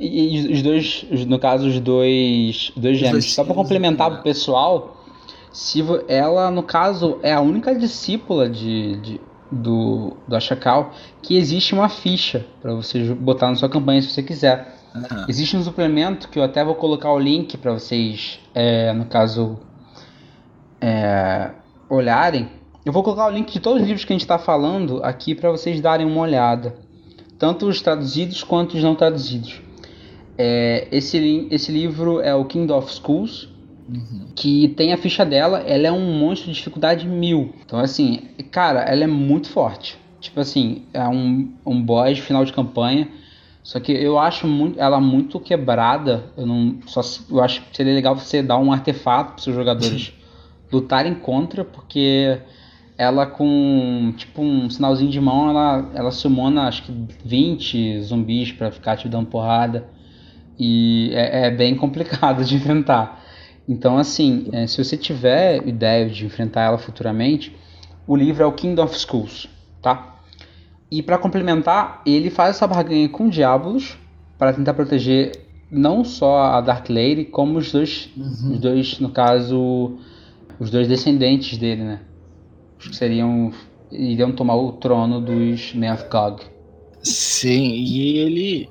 [0.00, 3.32] E os dois, no caso, os dois, dois gêmeos.
[3.32, 5.04] Só pra complementar pro pessoal,
[5.52, 9.20] se ela, no caso, é a única discípula de, de
[9.50, 10.92] do, do Ashakal
[11.22, 14.76] que existe uma ficha para você botar na sua campanha se você quiser.
[14.94, 15.24] Uhum.
[15.28, 19.58] Existe um suplemento que eu até vou colocar o link para vocês, é, no caso,
[20.80, 21.50] é,
[21.88, 22.48] olharem.
[22.84, 25.34] Eu vou colocar o link de todos os livros que a gente está falando aqui
[25.34, 26.76] para vocês darem uma olhada,
[27.38, 29.60] tanto os traduzidos quanto os não traduzidos.
[30.36, 33.48] É, esse, esse livro é o King of Schools,
[33.88, 34.26] Uhum.
[34.36, 37.54] Que tem a ficha dela, ela é um monstro de dificuldade mil.
[37.64, 38.20] Então, assim,
[38.50, 39.96] cara, ela é muito forte.
[40.20, 43.08] Tipo assim, é um, um boss final de campanha.
[43.62, 46.24] Só que eu acho muito, ela muito quebrada.
[46.36, 50.12] Eu não só eu acho que seria legal você dar um artefato para seus jogadores
[50.70, 52.40] lutarem contra, porque
[52.96, 56.92] ela com tipo um sinalzinho de mão, ela ela sumona acho que
[57.24, 59.88] 20 zumbis para ficar te dando porrada.
[60.58, 63.24] E é, é bem complicado de enfrentar.
[63.68, 67.54] Então, assim, é, se você tiver ideia de enfrentar ela futuramente,
[68.06, 69.46] o livro é o King of Schools,
[69.82, 70.16] tá?
[70.90, 73.98] E para complementar, ele faz essa barganha com Diabolos
[74.38, 75.32] para tentar proteger
[75.70, 78.52] não só a Dark Lady, como os dois, uhum.
[78.52, 79.98] os dois, no caso,
[80.58, 82.00] os dois descendentes dele, né?
[82.78, 83.52] Que seriam
[83.90, 86.42] iriam tomar o trono dos Men of Gog.
[87.02, 88.68] Sim, e ele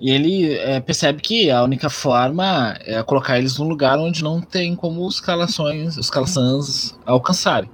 [0.00, 4.40] e ele é, percebe que a única forma é colocar eles num lugar onde não
[4.40, 7.70] tem como os calações, os calaçãs alcançarem.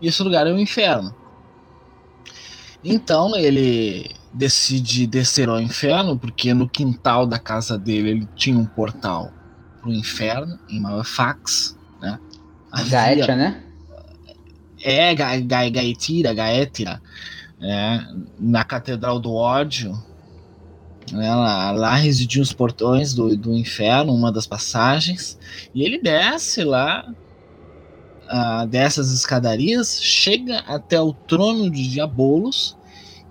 [0.00, 1.14] E esse lugar é o inferno.
[2.82, 8.64] Então ele decide descer ao inferno, porque no quintal da casa dele ele tinha um
[8.64, 9.30] portal
[9.80, 11.78] pro inferno, em Malafax.
[12.72, 13.62] Gaetia, né?
[14.82, 17.00] É, Ga Ga Gaetira, Gaetira,
[17.60, 18.00] é,
[18.38, 19.96] na Catedral do Ódio,
[21.12, 25.38] né, lá, lá residiam os portões do, do inferno, uma das passagens,
[25.74, 27.06] e ele desce lá
[28.32, 32.76] uh, dessas escadarias, chega até o trono de Diabolos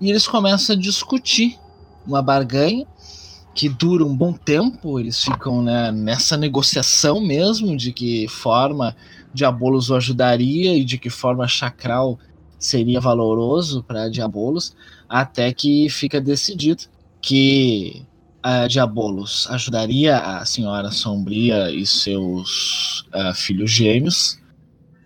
[0.00, 1.58] e eles começam a discutir
[2.06, 2.86] uma barganha
[3.54, 8.96] que dura um bom tempo, eles ficam né, nessa negociação mesmo de que forma
[9.34, 12.18] Diabolos o ajudaria e de que forma Chacral
[12.58, 14.74] seria valoroso para Diabolos,
[15.08, 16.84] até que fica decidido
[17.20, 18.06] que
[18.42, 24.40] a Diabolos ajudaria a Senhora Sombria e seus uh, filhos gêmeos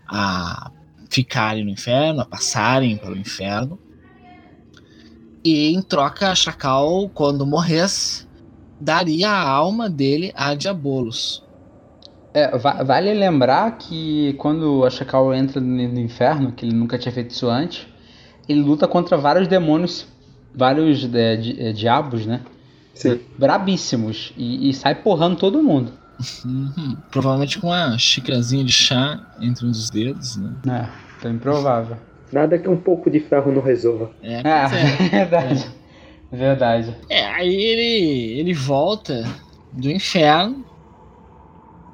[0.09, 0.71] a
[1.11, 3.79] ficarem no inferno, a passarem pelo inferno.
[5.45, 8.27] E em troca, Chacal, quando morresse,
[8.81, 11.46] daria a alma dele a Diabolos.
[12.37, 17.31] É, vale lembrar que quando a Chacal entra no inferno, que ele nunca tinha feito
[17.31, 17.87] isso antes,
[18.47, 20.07] ele luta contra vários demônios,
[20.55, 22.43] vários é, di, é, diabos, né?
[22.93, 23.19] Sim.
[23.39, 24.35] Brabíssimos.
[24.37, 25.93] E, e sai porrando todo mundo.
[26.45, 26.99] Uhum.
[27.11, 30.53] Provavelmente com uma xícarazinha de chá entre um dos dedos, né?
[30.69, 31.97] É, bem provável.
[32.31, 34.11] Nada que um pouco de ferro não resolva.
[34.23, 35.09] É, é, é.
[35.25, 35.67] verdade.
[36.31, 36.37] É.
[36.37, 36.97] Verdade.
[37.09, 39.25] É, aí ele, ele volta
[39.73, 40.66] do inferno.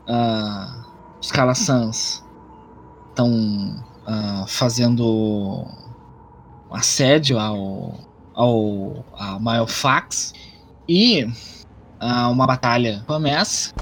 [0.08, 0.84] Ah,
[1.20, 2.24] os Calassans
[3.10, 5.66] estão ah, fazendo
[6.70, 7.94] assédio ao,
[8.34, 9.04] ao
[9.66, 10.32] a.
[10.88, 11.26] E
[12.00, 13.72] ah, uma batalha começa.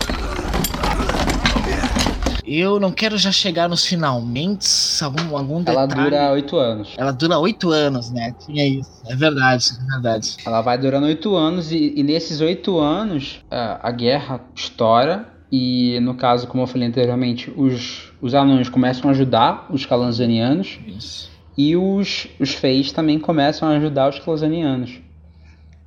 [2.52, 4.66] Eu não quero já chegar nos finalmente,
[5.04, 5.78] algum, algum detalhe.
[5.78, 6.94] Ela dura oito anos.
[6.96, 8.34] Ela dura oito anos, né?
[8.44, 8.90] Tinha isso.
[9.06, 10.36] É verdade, é verdade.
[10.44, 15.98] Ela vai durando oito anos e, e nesses oito anos a, a guerra estoura e
[16.00, 21.30] no caso, como eu falei anteriormente, os, os anões começam a ajudar os calanzanianos Isso.
[21.56, 25.00] e os, os feis também começam a ajudar os calanzanianos.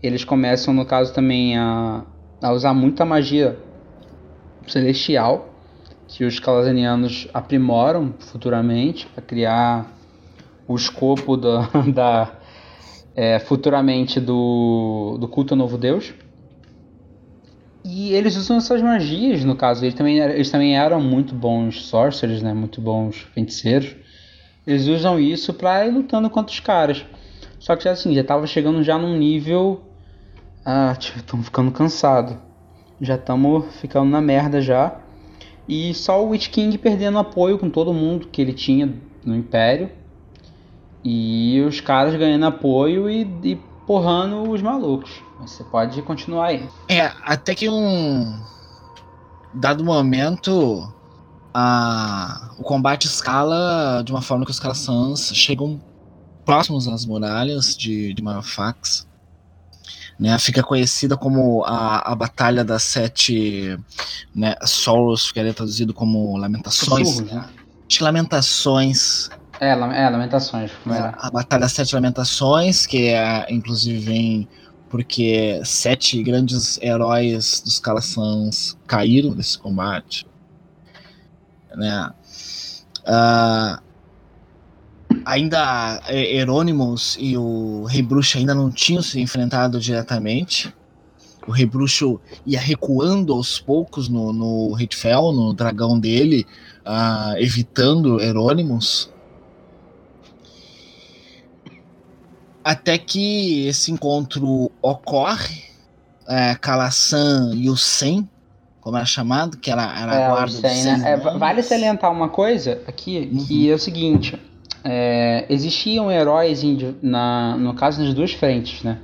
[0.01, 2.03] Eles começam, no caso, também a,
[2.41, 3.57] a usar muita magia
[4.68, 5.49] celestial
[6.07, 9.97] que os calazanianos aprimoram futuramente para criar
[10.68, 12.32] o escopo da, da
[13.16, 16.14] é, futuramente do, do culto ao novo deus.
[17.84, 22.42] E eles usam essas magias, no caso, eles também, eles também eram muito bons sorcerers,
[22.42, 22.54] né?
[22.54, 23.94] muito bons feiticeiros.
[24.66, 27.06] Eles usam isso para ir lutando contra os caras.
[27.60, 29.82] Só que assim, já estava chegando já num nível.
[30.66, 32.40] Ah, estamos tipo, ficando cansado.
[33.02, 35.00] Já estamos ficando na merda já.
[35.68, 38.94] E só o Witch King perdendo apoio com todo mundo que ele tinha
[39.26, 39.90] no Império.
[41.04, 45.22] E os caras ganhando apoio e, e porrando os malucos.
[45.40, 46.70] Você pode continuar aí.
[46.88, 48.40] É, até que um
[49.54, 50.92] dado momento
[51.54, 54.88] a, o combate escala de uma forma que os caras
[55.34, 55.82] chegam
[56.46, 59.08] próximos às muralhas de, de Marofax
[60.20, 63.78] né, fica conhecida como a, a Batalha das Sete
[64.34, 67.20] né, Sorrows, ficaria traduzido como Lamentações.
[67.20, 67.50] né?
[68.00, 69.30] Lamentações.
[69.64, 70.72] É, é Lamentações.
[70.88, 74.47] É, a Batalha das Sete Lamentações, que é, inclusive vem
[74.89, 80.28] porque sete grandes heróis dos Calaçãs caíram nesse combate.
[81.76, 82.11] Né?
[82.99, 83.82] Uh,
[85.26, 90.72] ainda Herônimos e o Rei Bruxo ainda não tinham se enfrentado diretamente.
[91.47, 94.78] O Rei Bruxo ia recuando aos poucos no, no
[95.34, 96.45] no dragão dele,
[96.86, 99.11] uh, evitando Herônimos.
[102.64, 105.64] Até que esse encontro ocorre,
[106.28, 108.28] é, Kalassan e o Sen,
[108.80, 111.11] como era chamado, que era, era é, a guarda Sen, né?
[111.11, 113.45] é, Vale salientar uma coisa aqui, uhum.
[113.45, 114.39] que é o seguinte
[114.84, 116.61] é, existiam heróis
[117.01, 118.99] na, no caso nas duas frentes, né?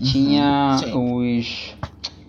[0.00, 1.74] Uhum, tinha os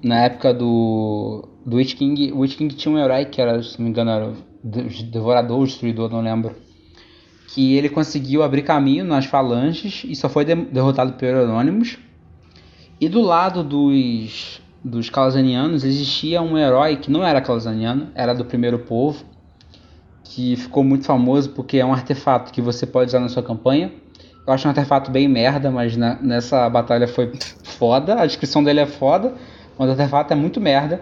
[0.03, 3.80] na época do do Witch King, o Witch King tinha um herói que era, se
[3.80, 6.55] não me engano, era o Devorador, o Destruidor, não lembro.
[7.48, 11.98] Que ele conseguiu abrir caminho nas falanges e só foi de derrotado por Anônimos.
[13.00, 18.46] E do lado dos dos Calazanianos existia um herói que não era Calazaniano, era do
[18.46, 19.26] primeiro povo,
[20.24, 23.91] que ficou muito famoso porque é um artefato que você pode usar na sua campanha.
[24.46, 27.34] Eu acho um artefato bem merda, mas na, nessa batalha foi
[27.64, 28.22] foda.
[28.22, 29.34] A descrição dele é foda,
[29.76, 31.02] mas o artefato é muito merda.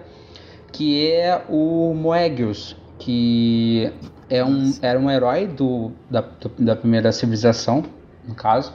[0.72, 3.92] Que é o Moegius, que
[4.30, 6.24] é um, era um herói do, da,
[6.60, 7.84] da primeira civilização,
[8.28, 8.74] no caso.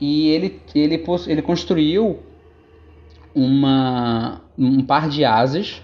[0.00, 2.20] E ele, ele, ele construiu
[3.34, 5.82] uma, um par de asas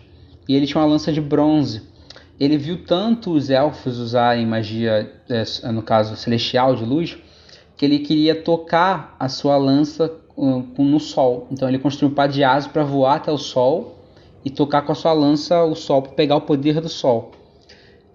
[0.49, 1.97] e ele tinha uma lança de bronze
[2.39, 7.17] ele viu tanto os elfos usarem magia, é, no caso celestial de luz,
[7.77, 11.47] que ele queria tocar a sua lança no sol.
[11.51, 13.97] Então ele construiu um par de asas para voar até o sol
[14.45, 17.33] e tocar com a sua lança o sol para pegar o poder do sol.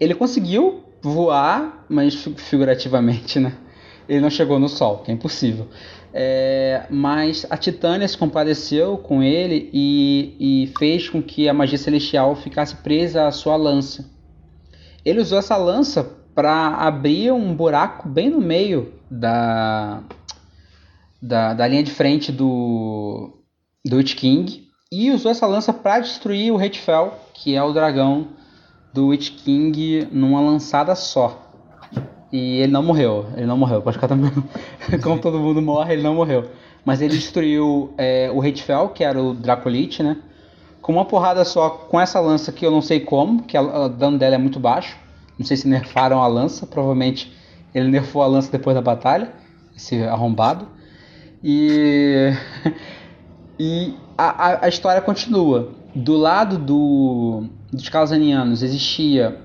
[0.00, 3.56] Ele conseguiu voar, mas figurativamente, né?
[4.08, 5.68] ele não chegou no Sol, que é impossível.
[6.12, 11.78] É, mas a Titânia se compadeceu com ele e, e, fez com que a magia
[11.78, 14.10] celestial ficasse presa à sua lança.
[15.04, 20.02] Ele usou essa lança para abrir um buraco bem no meio da,
[21.20, 23.38] da, da linha de frente do,
[23.84, 28.28] do Witch King e usou essa lança para destruir o Hatefell, que é o dragão
[28.92, 31.50] do Witch King, numa lançada só.
[32.32, 34.30] E ele não morreu, ele não morreu, pode ficar também.
[35.02, 36.50] Como todo mundo morre, ele não morreu.
[36.84, 40.16] Mas ele destruiu é, o Hatefell, que era o Dracolite, né?
[40.80, 44.18] Com uma porrada só, com essa lança que eu não sei como, que o dano
[44.18, 44.96] dela é muito baixo.
[45.38, 47.32] Não sei se nerfaram a lança, provavelmente
[47.74, 49.32] ele nerfou a lança depois da batalha,
[49.76, 50.66] esse arrombado.
[51.44, 52.32] E,
[53.58, 55.70] e a, a, a história continua.
[55.94, 59.40] Do lado do, dos Calzanianos existia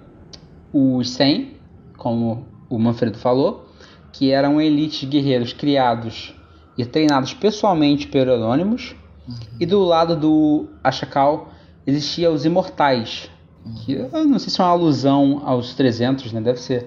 [0.74, 1.54] os 100,
[1.98, 3.70] como o Manfredo falou,
[4.12, 6.36] que eram elites de guerreiros criados
[6.78, 8.96] e treinados pessoalmente por Anônimos.
[9.28, 9.36] Uhum.
[9.60, 11.50] E do lado do Ashakal
[11.86, 13.30] existia os Imortais,
[13.66, 13.74] uhum.
[13.76, 16.42] que eu não sei se é uma alusão aos 300, né?
[16.42, 16.86] Deve ser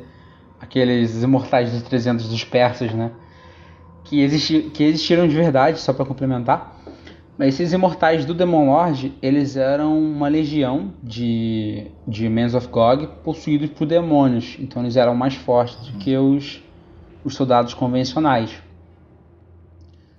[0.61, 3.11] aqueles Imortais dos 300 dos persas, né?
[4.05, 6.70] Que, existi que existiram de verdade, só para complementar.
[7.41, 13.07] Mas esses imortais do Demon Lord, eles eram uma legião de, de Men of Gog
[13.25, 14.59] possuídos por demônios.
[14.59, 16.63] Então eles eram mais fortes do que os,
[17.25, 18.51] os soldados convencionais.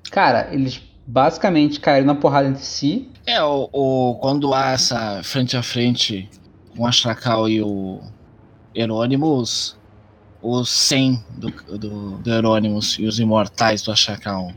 [0.09, 3.07] Cara, eles basicamente caíram na porrada entre si.
[3.27, 6.27] É, o, o quando há essa frente a frente
[6.75, 8.01] com a Shrakal e o
[8.73, 9.77] Herônimos,
[10.41, 14.51] os 100 do, do, do e os imortais do Ashakal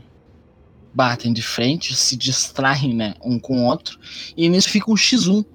[0.95, 3.99] batem de frente, se distraem né, um com o outro,
[4.35, 5.45] e nisso fica um X1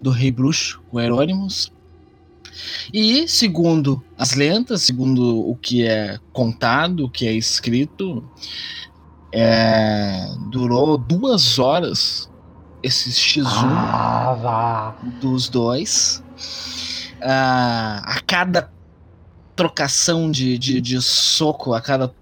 [0.00, 1.72] do Rei Bruxo, o Herônimos.
[2.92, 8.24] E, segundo as lendas, segundo o que é contado, o que é escrito,
[9.32, 12.30] é, durou duas horas
[12.82, 16.22] esse X1 ah, dos dois.
[17.20, 18.70] Ah, a cada
[19.56, 22.14] trocação de, de, de soco, a cada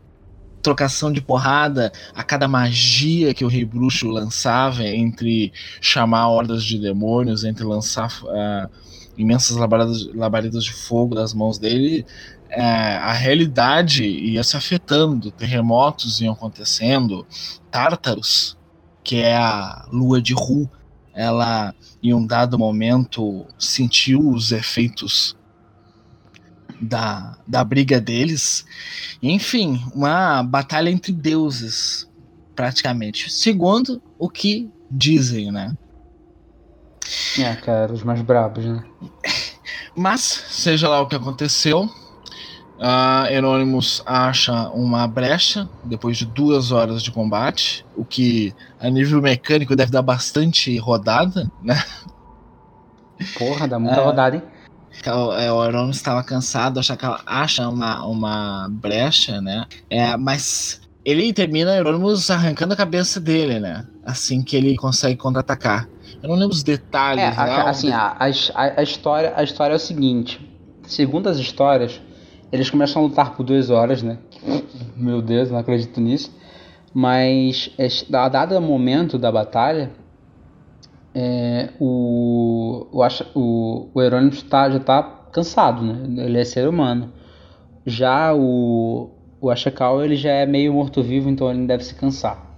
[0.66, 6.76] trocação de porrada, a cada magia que o Rei Bruxo lançava entre chamar hordas de
[6.76, 8.68] demônios, entre lançar uh,
[9.16, 12.04] imensas labaredas, labaredas de fogo das mãos dele,
[12.50, 17.24] uh, a realidade ia se afetando, terremotos iam acontecendo,
[17.70, 18.58] Tártaros,
[19.04, 20.68] que é a lua de Ru,
[21.14, 25.36] ela em um dado momento sentiu os efeitos
[26.80, 28.64] da, da briga deles.
[29.22, 32.08] Enfim, uma batalha entre deuses,
[32.54, 33.30] praticamente.
[33.32, 35.76] Segundo o que dizem, né?
[37.38, 38.84] É, cara, os mais brabos, né?
[39.94, 41.88] Mas, seja lá o que aconteceu,
[42.78, 49.22] a Herônimos acha uma brecha depois de duas horas de combate, o que a nível
[49.22, 51.82] mecânico deve dar bastante rodada, né?
[53.38, 54.42] Porra, dá muita é, rodada, hein?
[55.06, 59.66] O, é, o Aaron estava cansado, acha, acha uma, uma brecha, né?
[59.90, 63.86] É, mas ele termina Euronymous arrancando a cabeça dele, né?
[64.04, 65.88] Assim que ele consegue contra-atacar.
[66.22, 67.22] Eu não lembro os detalhes.
[67.22, 70.40] É, a, assim, a, a, a, história, a história é o seguinte:
[70.86, 72.00] segundo as histórias,
[72.50, 74.18] eles começam a lutar por duas horas, né?
[74.96, 76.34] Meu Deus, não acredito nisso.
[76.92, 77.70] Mas,
[78.12, 79.92] a dado momento da batalha,
[81.18, 82.88] é, o,
[83.34, 85.02] o, o, Herônimo tá, já está
[85.32, 86.26] cansado, né?
[86.26, 87.10] Ele é ser humano.
[87.86, 92.54] Já o, o Ashakal, ele já é meio morto-vivo, então ele deve se cansar.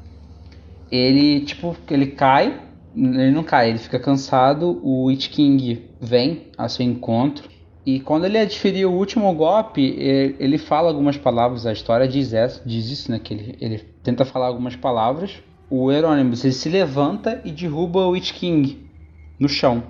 [0.90, 2.60] Ele, tipo, ele cai,
[2.96, 7.48] ele não cai, ele fica cansado, o Witch King vem a seu encontro,
[7.86, 9.94] e quando ele adquirir o último golpe,
[10.38, 14.24] ele fala algumas palavras, a história diz, essa, diz isso, né, que ele, ele tenta
[14.24, 18.78] falar algumas palavras, o Euronymous ele se levanta e derruba o Witch King
[19.38, 19.82] no chão.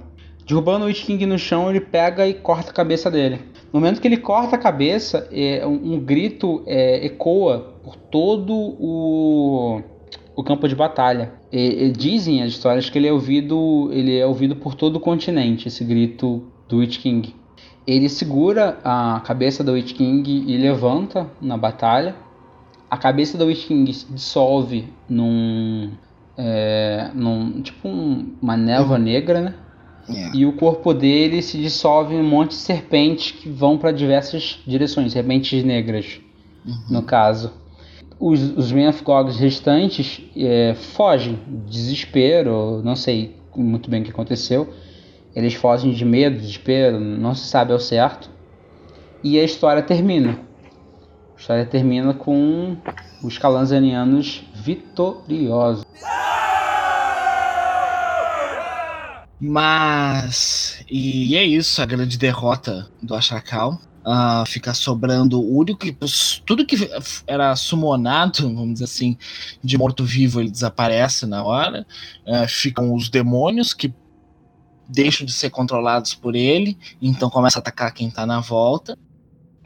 [0.47, 3.41] Derrubando o Witch King no chão, ele pega e corta a cabeça dele.
[3.73, 8.55] No momento que ele corta a cabeça, é, um, um grito é, ecoa por todo
[8.55, 9.83] o,
[10.35, 11.35] o campo de batalha.
[11.53, 15.01] E, e dizem as histórias que ele é ouvido, ele é ouvido por todo o
[15.01, 17.35] continente, esse grito do Witch King.
[17.87, 22.17] Ele segura a cabeça do Witch King e levanta na batalha
[22.91, 25.91] a cabeça do Witch King se dissolve num.
[26.37, 29.03] É, num tipo um, uma névoa uhum.
[29.03, 29.55] negra, né?
[30.09, 30.37] Yeah.
[30.37, 30.41] É.
[30.41, 34.61] E o corpo dele se dissolve em um monte de serpentes que vão para diversas
[34.67, 36.21] direções, serpentes negras,
[36.65, 36.75] uhum.
[36.91, 37.53] no caso.
[38.21, 38.73] Os, os
[39.03, 44.73] Gogs restantes é, fogem, desespero, não sei muito bem o que aconteceu.
[45.35, 48.31] Eles fogem de medo, desespero, não se sabe ao certo.
[49.23, 50.48] E a história termina
[51.39, 52.77] A história termina com
[53.23, 55.85] os Calanzanianos vitoriosos.
[59.41, 60.85] Mas.
[60.91, 63.81] E é isso, a grande derrota do Ashrakal.
[64.05, 65.97] Uh, fica sobrando o único que.
[66.45, 66.77] Tudo que
[67.25, 69.17] era sumonado, vamos dizer assim,
[69.63, 71.87] de morto-vivo, ele desaparece na hora.
[72.27, 73.95] Uh, ficam os demônios que
[74.89, 78.99] deixam de ser controlados por ele, então começa a atacar quem tá na volta.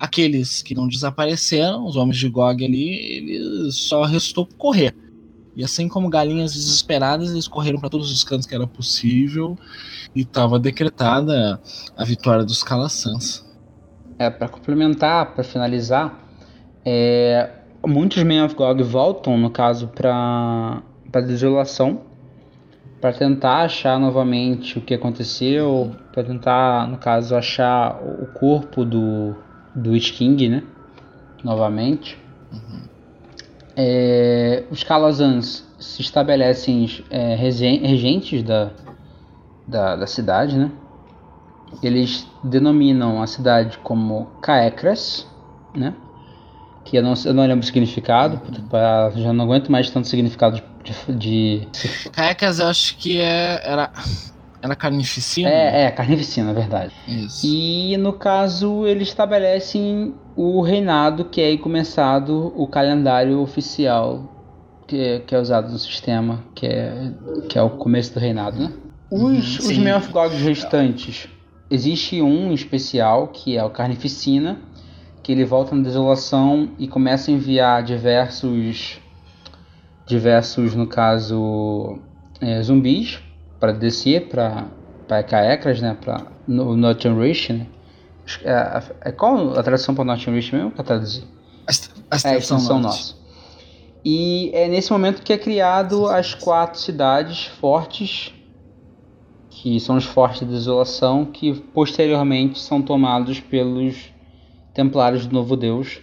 [0.03, 4.93] Aqueles que não desapareceram, os homens de Gog ali, eles só restou correr.
[5.55, 9.57] E assim como galinhas desesperadas, eles correram para todos os cantos que era possível
[10.13, 11.63] e estava decretada
[11.97, 13.47] a vitória dos Calassans.
[14.19, 16.19] É, para complementar, para finalizar,
[16.85, 17.49] é,
[17.87, 20.83] muitos Men of Gog voltam, no caso, para
[21.13, 22.01] a desolação,
[23.01, 29.37] para tentar achar novamente o que aconteceu, para tentar, no caso, achar o corpo do,
[29.75, 30.63] do King, né?
[31.43, 32.19] Novamente.
[32.53, 32.83] Uhum.
[33.77, 38.71] É, os Calazans se estabelecem é, regentes da,
[39.67, 40.71] da, da, cidade, né?
[41.83, 45.27] Eles denominam a cidade como Caecras,
[45.75, 45.95] né?
[46.85, 50.63] Que eu não, eu não lembro o significado, pra, já não aguento mais tanto significado
[50.85, 51.17] de.
[51.17, 51.69] de...
[52.13, 53.91] Caecras eu acho que é, era
[54.63, 55.49] era carnificina?
[55.49, 56.95] É, é, carnificina, é verdade.
[57.09, 57.45] Isso.
[57.45, 64.31] E no caso, eles estabelecem o reinado que é aí começado o calendário oficial
[64.87, 67.13] que é, que é usado no sistema, que é,
[67.49, 68.73] que é o começo do reinado, né?
[69.11, 71.29] Os, uhum, os Men of God restantes,
[71.71, 74.59] existe um especial que é o Carnificina,
[75.23, 79.01] que ele volta na desolação e começa a enviar diversos,
[80.07, 81.99] diversos no caso,
[82.41, 83.21] é, zumbis
[83.63, 84.67] para descer para
[85.07, 87.67] para Caecras, né, para no Northern Rich, né?
[88.43, 91.25] É, é, qual a tradução para Northern Rich mesmo para traduzir?
[91.65, 91.71] A,
[92.17, 93.15] a é a extensão nossa.
[94.05, 98.35] E é nesse momento que é criado as quatro cidades fortes,
[99.49, 104.13] que são os fortes da desolação, que posteriormente são tomados pelos
[104.75, 106.01] Templários do Novo Deus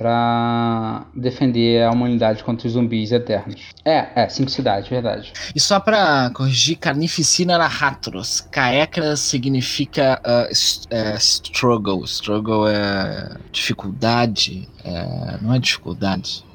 [0.00, 3.68] para defender a humanidade contra os zumbis eternos.
[3.84, 5.30] É, é, cinco cidades, verdade.
[5.54, 8.40] E só para corrigir, carnificina era ratros.
[8.50, 12.02] Caecra significa uh, uh, struggle.
[12.04, 14.66] Struggle é dificuldade.
[14.82, 16.46] É, não é dificuldade.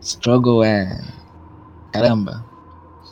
[0.00, 1.00] Struggle é.
[1.92, 2.44] Caramba,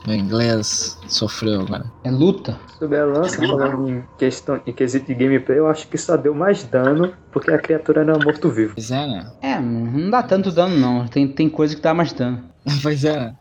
[0.06, 1.90] no inglês sofreu agora.
[2.04, 2.58] É luta.
[2.78, 6.34] Sobre a lança, falando em questão em quesito de gameplay, eu acho que só deu
[6.34, 8.74] mais dano porque a criatura era morto-vivo.
[8.74, 9.32] Pois é, né?
[9.42, 11.08] É, não dá tanto dano não.
[11.08, 12.44] Tem, tem coisa que dá mais dano.
[12.82, 13.34] pois é.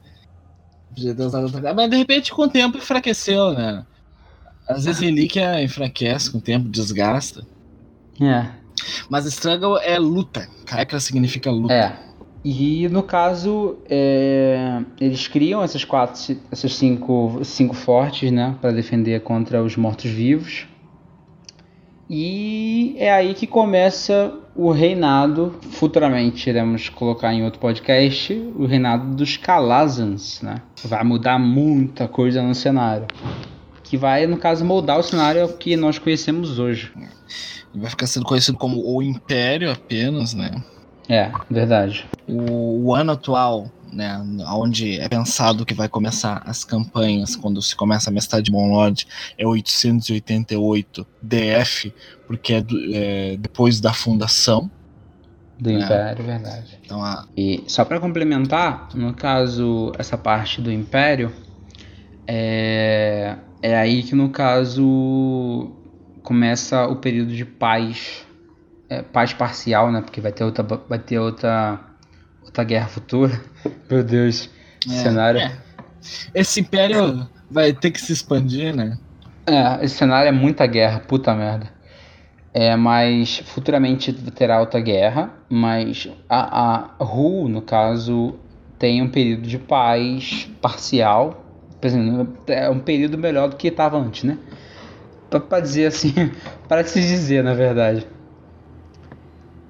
[1.75, 3.85] Mas de repente com o tempo enfraqueceu, né?
[4.67, 7.45] Às vezes relíquia enfraquece com o tempo, desgasta.
[8.19, 8.47] É.
[9.09, 10.47] Mas struggle é luta.
[10.65, 11.73] Caecra significa luta.
[11.73, 11.99] É.
[12.47, 19.19] E no caso, é, eles criam essas quatro, essas cinco, cinco fortes, né, para defender
[19.21, 20.67] contra os mortos-vivos.
[22.07, 29.15] E é aí que começa o reinado, futuramente iremos colocar em outro podcast, o reinado
[29.15, 30.61] dos Calazans, né?
[30.83, 33.07] Vai mudar muita coisa no cenário.
[33.83, 36.91] Que vai, no caso, moldar o cenário que nós conhecemos hoje.
[37.73, 40.51] Vai ficar sendo conhecido como o Império apenas, né?
[41.09, 42.05] É, verdade.
[42.27, 44.17] O, o, ano atual, né,
[44.47, 48.69] onde é pensado que vai começar as campanhas, quando se começa a mestrar de Bom
[48.69, 51.93] Lord, é 888 DF,
[52.25, 54.69] porque é, do, é depois da fundação.
[55.59, 55.85] Do né?
[55.85, 56.79] Império, verdade.
[56.83, 57.27] Então, a...
[57.37, 61.31] E só para complementar, no caso, essa parte do Império,
[62.27, 65.71] é, é aí que no caso
[66.23, 68.25] começa o período de paz
[68.89, 70.01] é, paz parcial, né?
[70.01, 71.79] Porque vai ter outra, vai ter outra,
[72.55, 73.41] outra guerra futura.
[73.89, 74.49] Meu Deus,
[74.87, 75.41] é, cenário.
[75.41, 75.51] É.
[76.33, 78.97] Esse império vai ter que se expandir, né?
[79.45, 81.69] É, esse cenário é muita guerra, puta merda.
[82.53, 88.35] É, mas futuramente terá outra guerra, mas a, a Ru, no caso,
[88.79, 91.43] tem um período de paz parcial.
[92.47, 94.37] É um período melhor do que estava antes, né?
[95.29, 96.13] Para dizer assim,
[96.67, 98.07] para se dizer, na verdade.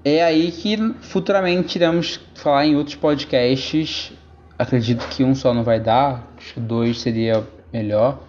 [0.07, 4.13] É aí que futuramente iremos falar em outros podcasts.
[4.55, 8.21] Acredito que um só não vai dar, acho que dois seria melhor.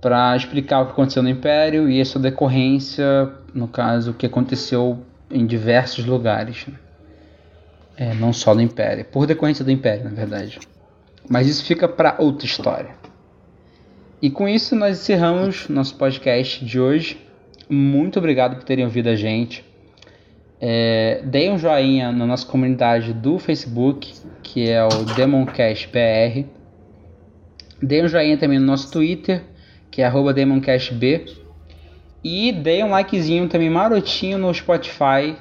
[0.00, 4.24] Para explicar o que aconteceu no Império e a sua decorrência, no caso, o que
[4.24, 6.66] aconteceu em diversos lugares.
[6.66, 6.74] Né?
[7.94, 10.58] É, não só no Império, por decorrência do Império, na verdade.
[11.28, 12.92] Mas isso fica para outra história.
[14.22, 17.20] E com isso nós encerramos nosso podcast de hoje.
[17.68, 19.67] Muito obrigado por terem ouvido a gente.
[20.60, 24.12] É, deem um joinha na nossa comunidade do Facebook,
[24.42, 26.46] que é o Demoncast BR.
[27.80, 29.44] Deem um joinha também no nosso Twitter,
[29.90, 31.26] que é DemonCastB.
[32.22, 35.36] E deem um likezinho também marotinho no Spotify,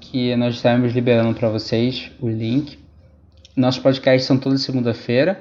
[0.00, 2.78] que nós estamos liberando para vocês o link.
[3.54, 5.40] Nossos podcasts são toda segunda-feira.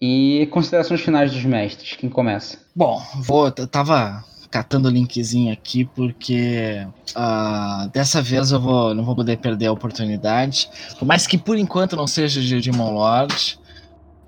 [0.00, 2.58] E considerações finais dos mestres, quem começa?
[2.74, 3.50] Bom, vou.
[3.50, 4.24] Tava
[4.54, 9.72] catando o linkzinho aqui porque uh, dessa vez eu vou, não vou poder perder a
[9.72, 10.70] oportunidade.
[10.96, 13.58] Por mais que por enquanto não seja de Demon Lord,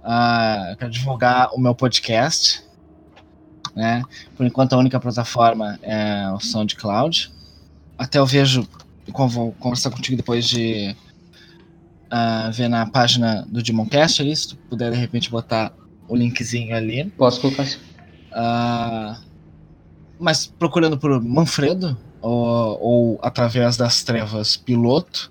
[0.02, 2.60] uh, eu quero divulgar o meu podcast.
[3.76, 4.02] Né?
[4.36, 7.32] Por enquanto a única plataforma é o SoundCloud.
[7.96, 8.66] Até eu vejo,
[9.06, 10.96] vou conversar contigo depois de
[12.06, 15.72] uh, ver na página do Demoncast ali, se tu puder de repente botar
[16.08, 17.04] o linkzinho ali.
[17.16, 17.78] Posso colocar sim.
[18.32, 19.25] Uh,
[20.18, 25.30] mas procurando por Manfredo ou, ou, através das trevas piloto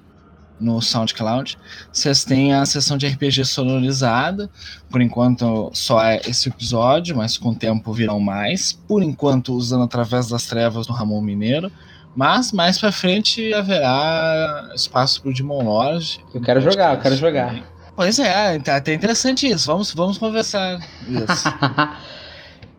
[0.60, 1.58] no SoundCloud,
[1.92, 4.50] vocês têm a sessão de RPG sonorizada.
[4.90, 8.72] Por enquanto só é esse episódio, mas com o tempo virão mais.
[8.72, 11.72] Por enquanto usando através das trevas do Ramon Mineiro.
[12.16, 16.22] Mas mais pra frente haverá espaço pro Demon Lodge.
[16.34, 17.62] Eu quero jogar, eu quero jogar.
[17.94, 19.68] Pois é, tá até interessante isso.
[19.68, 21.50] Vamos, vamos conversar isso.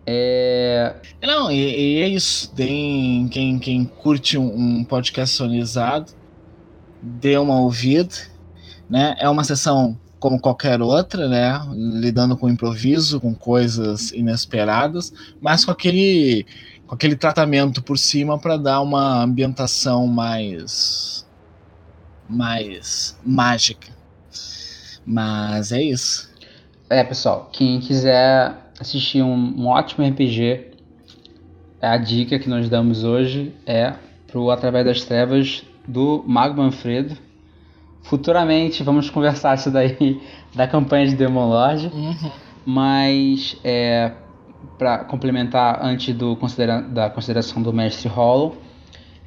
[0.07, 0.95] É...
[1.23, 2.53] Não, e, e, é isso.
[2.55, 6.12] Tem, quem, quem curte um, um podcast sonizado,
[7.03, 8.15] dê uma ouvida.
[8.89, 9.16] Né?
[9.19, 11.61] É uma sessão como qualquer outra, né?
[11.74, 16.47] Lidando com improviso, com coisas inesperadas, mas com aquele
[16.87, 21.27] com aquele tratamento por cima para dar uma ambientação mais
[22.28, 23.89] mais mágica.
[25.05, 26.31] Mas é isso.
[26.89, 30.73] É, pessoal, quem quiser assistir um, um ótimo RPG,
[31.81, 33.94] a dica que nós damos hoje é
[34.27, 37.16] pro Através das Trevas do Mago Manfredo.
[38.03, 40.20] Futuramente vamos conversar isso daí
[40.55, 41.90] da campanha de Demon Lord.
[41.93, 42.31] Uhum.
[42.65, 44.12] Mas é,
[44.78, 48.57] para complementar antes do considera da consideração do mestre Hollow,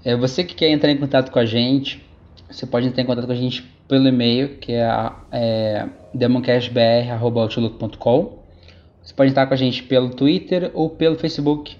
[0.03, 2.03] é você que quer entrar em contato com a gente,
[2.49, 8.38] você pode entrar em contato com a gente pelo e-mail, que é, é demoncastbr.outlook.com.
[9.09, 11.75] Você pode entrar com a gente pelo Twitter ou pelo Facebook,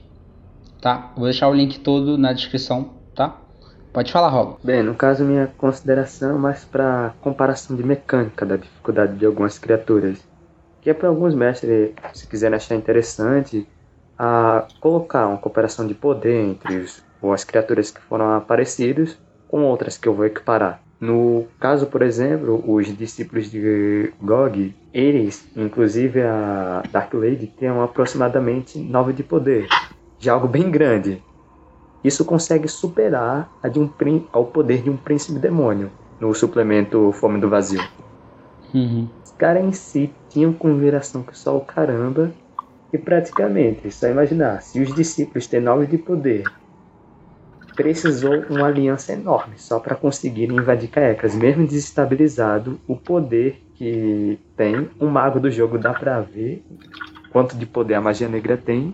[0.81, 1.13] tá?
[1.15, 3.39] Vou deixar o link todo na descrição, tá?
[3.93, 4.59] Pode falar, Rolo.
[4.63, 9.59] Bem, no caso, minha consideração é mais para comparação de mecânica da dificuldade de algumas
[9.59, 10.27] criaturas
[10.81, 13.67] que é para alguns mestres, se quiserem achar interessante,
[14.17, 19.61] a colocar uma cooperação de poder entre os, ou as criaturas que foram aparecidas com
[19.65, 20.81] outras que eu vou equiparar.
[20.99, 28.79] No caso, por exemplo, os discípulos de Gog, eles, inclusive a Dark Lady, têm aproximadamente
[28.79, 29.67] 9 de poder,
[30.17, 31.23] de algo bem grande.
[32.03, 33.89] Isso consegue superar a de um,
[34.31, 37.81] ao poder de um príncipe demônio no suplemento Fome do Vazio.
[38.73, 39.07] Uhum
[39.39, 42.31] caras em si tinham consideração que só o caramba.
[42.91, 46.43] E praticamente, só imaginar, se os discípulos têm nove de poder,
[47.75, 51.35] precisou uma aliança enorme só para conseguirem invadir Caecas.
[51.35, 56.61] Mesmo desestabilizado, o poder que tem, um mago do jogo dá pra ver
[57.31, 58.93] quanto de poder a magia negra tem.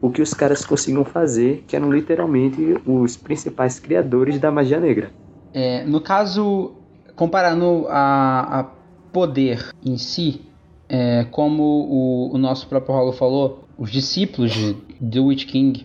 [0.00, 5.10] O que os caras conseguiam fazer, que eram literalmente os principais criadores da magia negra.
[5.52, 6.74] É, no caso,
[7.16, 8.64] comparando a, a
[9.12, 10.42] poder em si,
[10.88, 14.74] é, como o, o, nosso próprio Rolo falou, os discípulos de
[15.04, 15.84] The Witch King,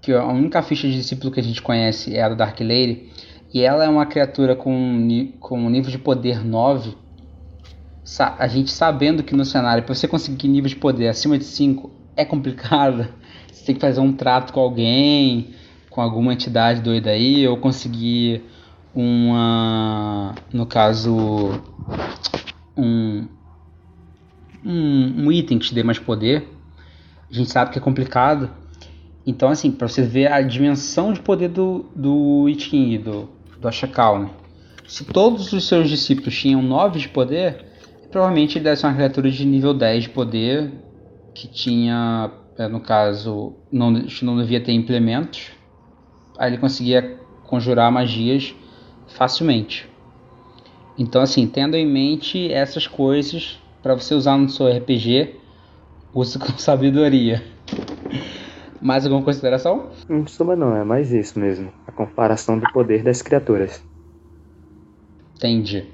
[0.00, 3.08] que a única ficha de discípulo que a gente conhece é a da Dark Lady,
[3.54, 7.05] e ela é uma criatura com, com um nível de poder 9,
[8.38, 11.90] a gente sabendo que no cenário, para você conseguir nível de poder acima de 5
[12.16, 13.08] é complicado,
[13.50, 15.54] você tem que fazer um trato com alguém,
[15.90, 18.44] com alguma entidade doida aí, ou conseguir
[18.94, 20.34] uma.
[20.52, 21.60] No caso
[22.76, 23.26] um,
[24.64, 26.48] um, um item que te dê mais poder,
[27.28, 28.50] a gente sabe que é complicado.
[29.26, 33.28] Então, assim, para você ver a dimensão de poder do, do It do,
[33.60, 34.30] do Ashakal, né?
[34.86, 37.66] Se todos os seus discípulos tinham 9 de poder,
[38.10, 40.72] provavelmente ele deve ser uma criatura de nível 10 de poder,
[41.34, 43.90] que tinha, é, no caso, não,
[44.22, 45.50] não devia ter implementos.
[46.38, 48.54] Aí ele conseguia conjurar magias
[49.06, 49.88] facilmente.
[50.98, 55.36] Então, assim, tendo em mente essas coisas para você usar no seu RPG,
[56.14, 57.42] use com sabedoria.
[58.80, 59.90] Mais alguma consideração?
[60.08, 61.72] Não suma não, é mais isso mesmo.
[61.86, 63.82] A comparação do poder das criaturas.
[65.36, 65.86] Entendi.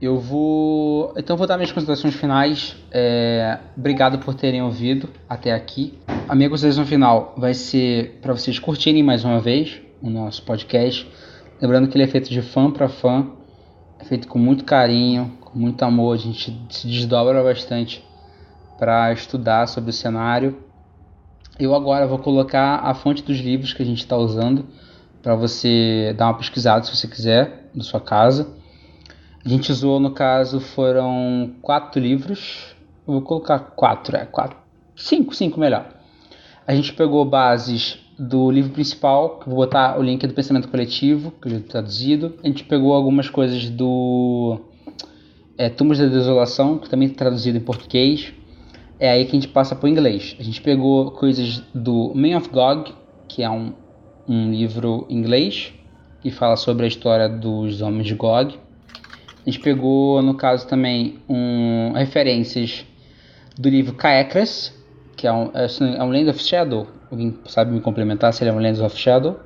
[0.00, 1.12] Eu vou.
[1.16, 2.76] Então vou dar minhas considerações finais.
[2.90, 3.58] É...
[3.76, 5.98] Obrigado por terem ouvido até aqui.
[6.28, 11.06] A minha consideração final vai ser para vocês curtirem mais uma vez o nosso podcast
[11.60, 13.32] Lembrando que ele é feito de fã para fã,
[13.98, 18.02] é feito com muito carinho, com muito amor, a gente se desdobra bastante
[18.78, 20.56] para estudar sobre o cenário.
[21.58, 24.64] Eu agora vou colocar a fonte dos livros que a gente está usando
[25.22, 28.48] para você dar uma pesquisada se você quiser, na sua casa.
[29.44, 32.74] A gente usou, no caso, foram quatro livros.
[33.06, 34.58] Eu vou colocar quatro, é, quatro.
[34.94, 35.88] Cinco, cinco melhor.
[36.66, 41.30] A gente pegou bases do livro principal, que vou botar o link do Pensamento Coletivo,
[41.30, 42.34] que é traduzido.
[42.44, 44.60] A gente pegou algumas coisas do
[45.56, 48.34] é, Túmulos da Desolação, que também está traduzido em português.
[48.98, 50.36] É aí que a gente passa para o inglês.
[50.38, 52.92] A gente pegou coisas do Man of Gog,
[53.26, 53.72] que é um,
[54.28, 55.72] um livro inglês,
[56.20, 58.58] que fala sobre a história dos homens de Gog.
[59.50, 62.86] A gente pegou, no caso, também um, referências
[63.58, 64.72] do livro Caecras,
[65.16, 65.66] que é um, é,
[65.98, 68.96] é um Land of Shadow, Alguém sabe me complementar se ele é um Lands of
[68.96, 69.40] Shadow?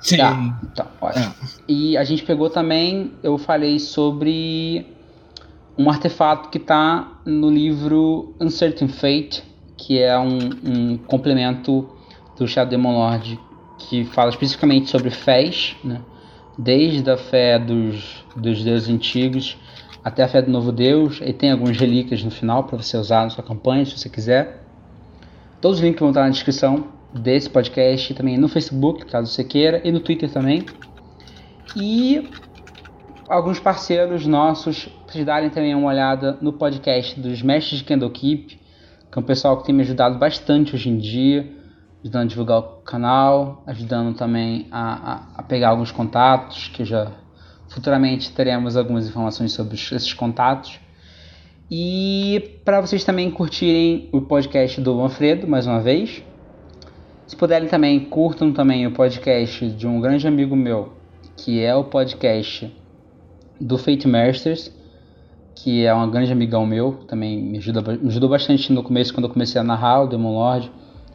[0.00, 0.16] Sim.
[0.16, 1.24] Tá, tá ótimo.
[1.24, 1.48] É.
[1.68, 4.84] E a gente pegou também, eu falei sobre
[5.78, 9.44] um artefato que está no livro Uncertain Fate,
[9.76, 11.88] que é um, um complemento
[12.36, 13.38] do Shadow Demon Lord,
[13.78, 16.00] que fala especificamente sobre fés, né?
[16.58, 19.56] Desde a fé dos, dos deuses antigos
[20.04, 23.24] até a fé do novo deus, e tem algumas relíquias no final para você usar
[23.24, 24.62] na sua campanha, se você quiser.
[25.62, 29.80] Todos os links vão estar na descrição desse podcast, também no Facebook, caso você queira,
[29.82, 30.66] e no Twitter também.
[31.74, 32.28] E
[33.26, 38.58] alguns parceiros nossos, vocês darem também uma olhada no podcast dos Mestres de Candlekeep,
[39.10, 41.50] que é um pessoal que tem me ajudado bastante hoje em dia,
[42.04, 47.10] ajudando a divulgar o canal, ajudando também a, a, a pegar alguns contatos, que já
[47.68, 50.78] futuramente teremos algumas informações sobre esses contatos.
[51.70, 56.22] E para vocês também curtirem o podcast do Manfredo, mais uma vez.
[57.26, 60.92] Se puderem também, curtam também o podcast de um grande amigo meu,
[61.38, 62.70] que é o podcast
[63.58, 64.70] do Fate Masters,
[65.54, 69.32] que é um grande amigão meu, também me, me ajudou bastante no começo, quando eu
[69.32, 70.70] comecei a narrar o Demon Lord.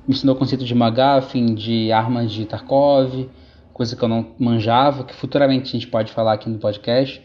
[0.10, 3.30] Me ensinou o conceito de Magaffin, de armas de Tarkov,
[3.72, 7.22] coisa que eu não manjava, que futuramente a gente pode falar aqui no podcast.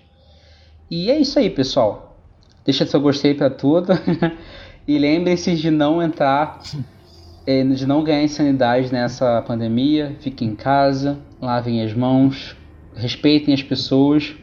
[0.90, 2.14] E é isso aí, pessoal.
[2.62, 3.94] Deixa seu gostei para tudo.
[4.86, 6.60] e lembrem-se de não entrar,
[7.46, 10.14] eh, de não ganhar insanidade nessa pandemia.
[10.20, 12.54] Fiquem em casa, lavem as mãos,
[12.94, 14.36] respeitem as pessoas.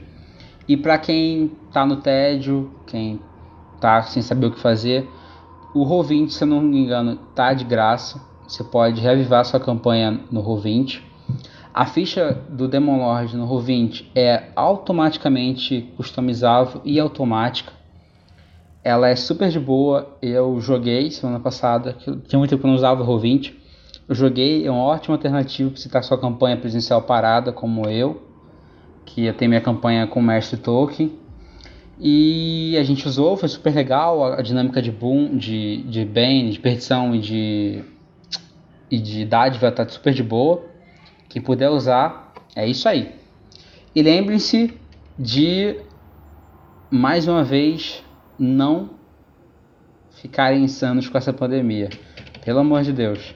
[0.67, 3.19] E para quem está no tédio, quem
[3.75, 5.07] está sem saber o que fazer,
[5.75, 8.30] o Roll20, se eu não me engano, tá de graça.
[8.51, 10.99] Você pode reavivar sua campanha no Roll20.
[11.73, 17.71] A ficha do Demon Lord no Roll20 é automaticamente customizável e automática.
[18.83, 20.17] Ela é super de boa.
[20.21, 23.53] Eu joguei semana passada, que tinha muito tempo que eu não usava o Roll20.
[24.09, 28.21] Eu joguei, é uma ótima alternativa para você estar sua campanha presencial parada, como eu,
[29.05, 31.13] que eu tenho minha campanha com o Mestre Tolkien.
[31.97, 34.25] E a gente usou, foi super legal.
[34.33, 37.83] A dinâmica de boom, de, de bem, de perdição e de,
[38.91, 40.63] e de dádiva está super de boa.
[41.29, 43.15] Quem puder usar, é isso aí.
[43.95, 44.77] E lembrem-se
[45.17, 45.77] de,
[46.89, 48.03] mais uma vez,
[48.37, 48.91] não
[50.11, 51.89] ficarem insanos com essa pandemia.
[52.43, 53.33] Pelo amor de Deus.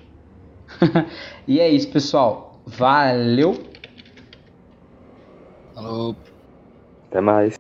[1.48, 2.60] e é isso, pessoal.
[2.66, 3.64] Valeu!
[5.74, 6.16] Falou!
[7.10, 7.54] Até mais!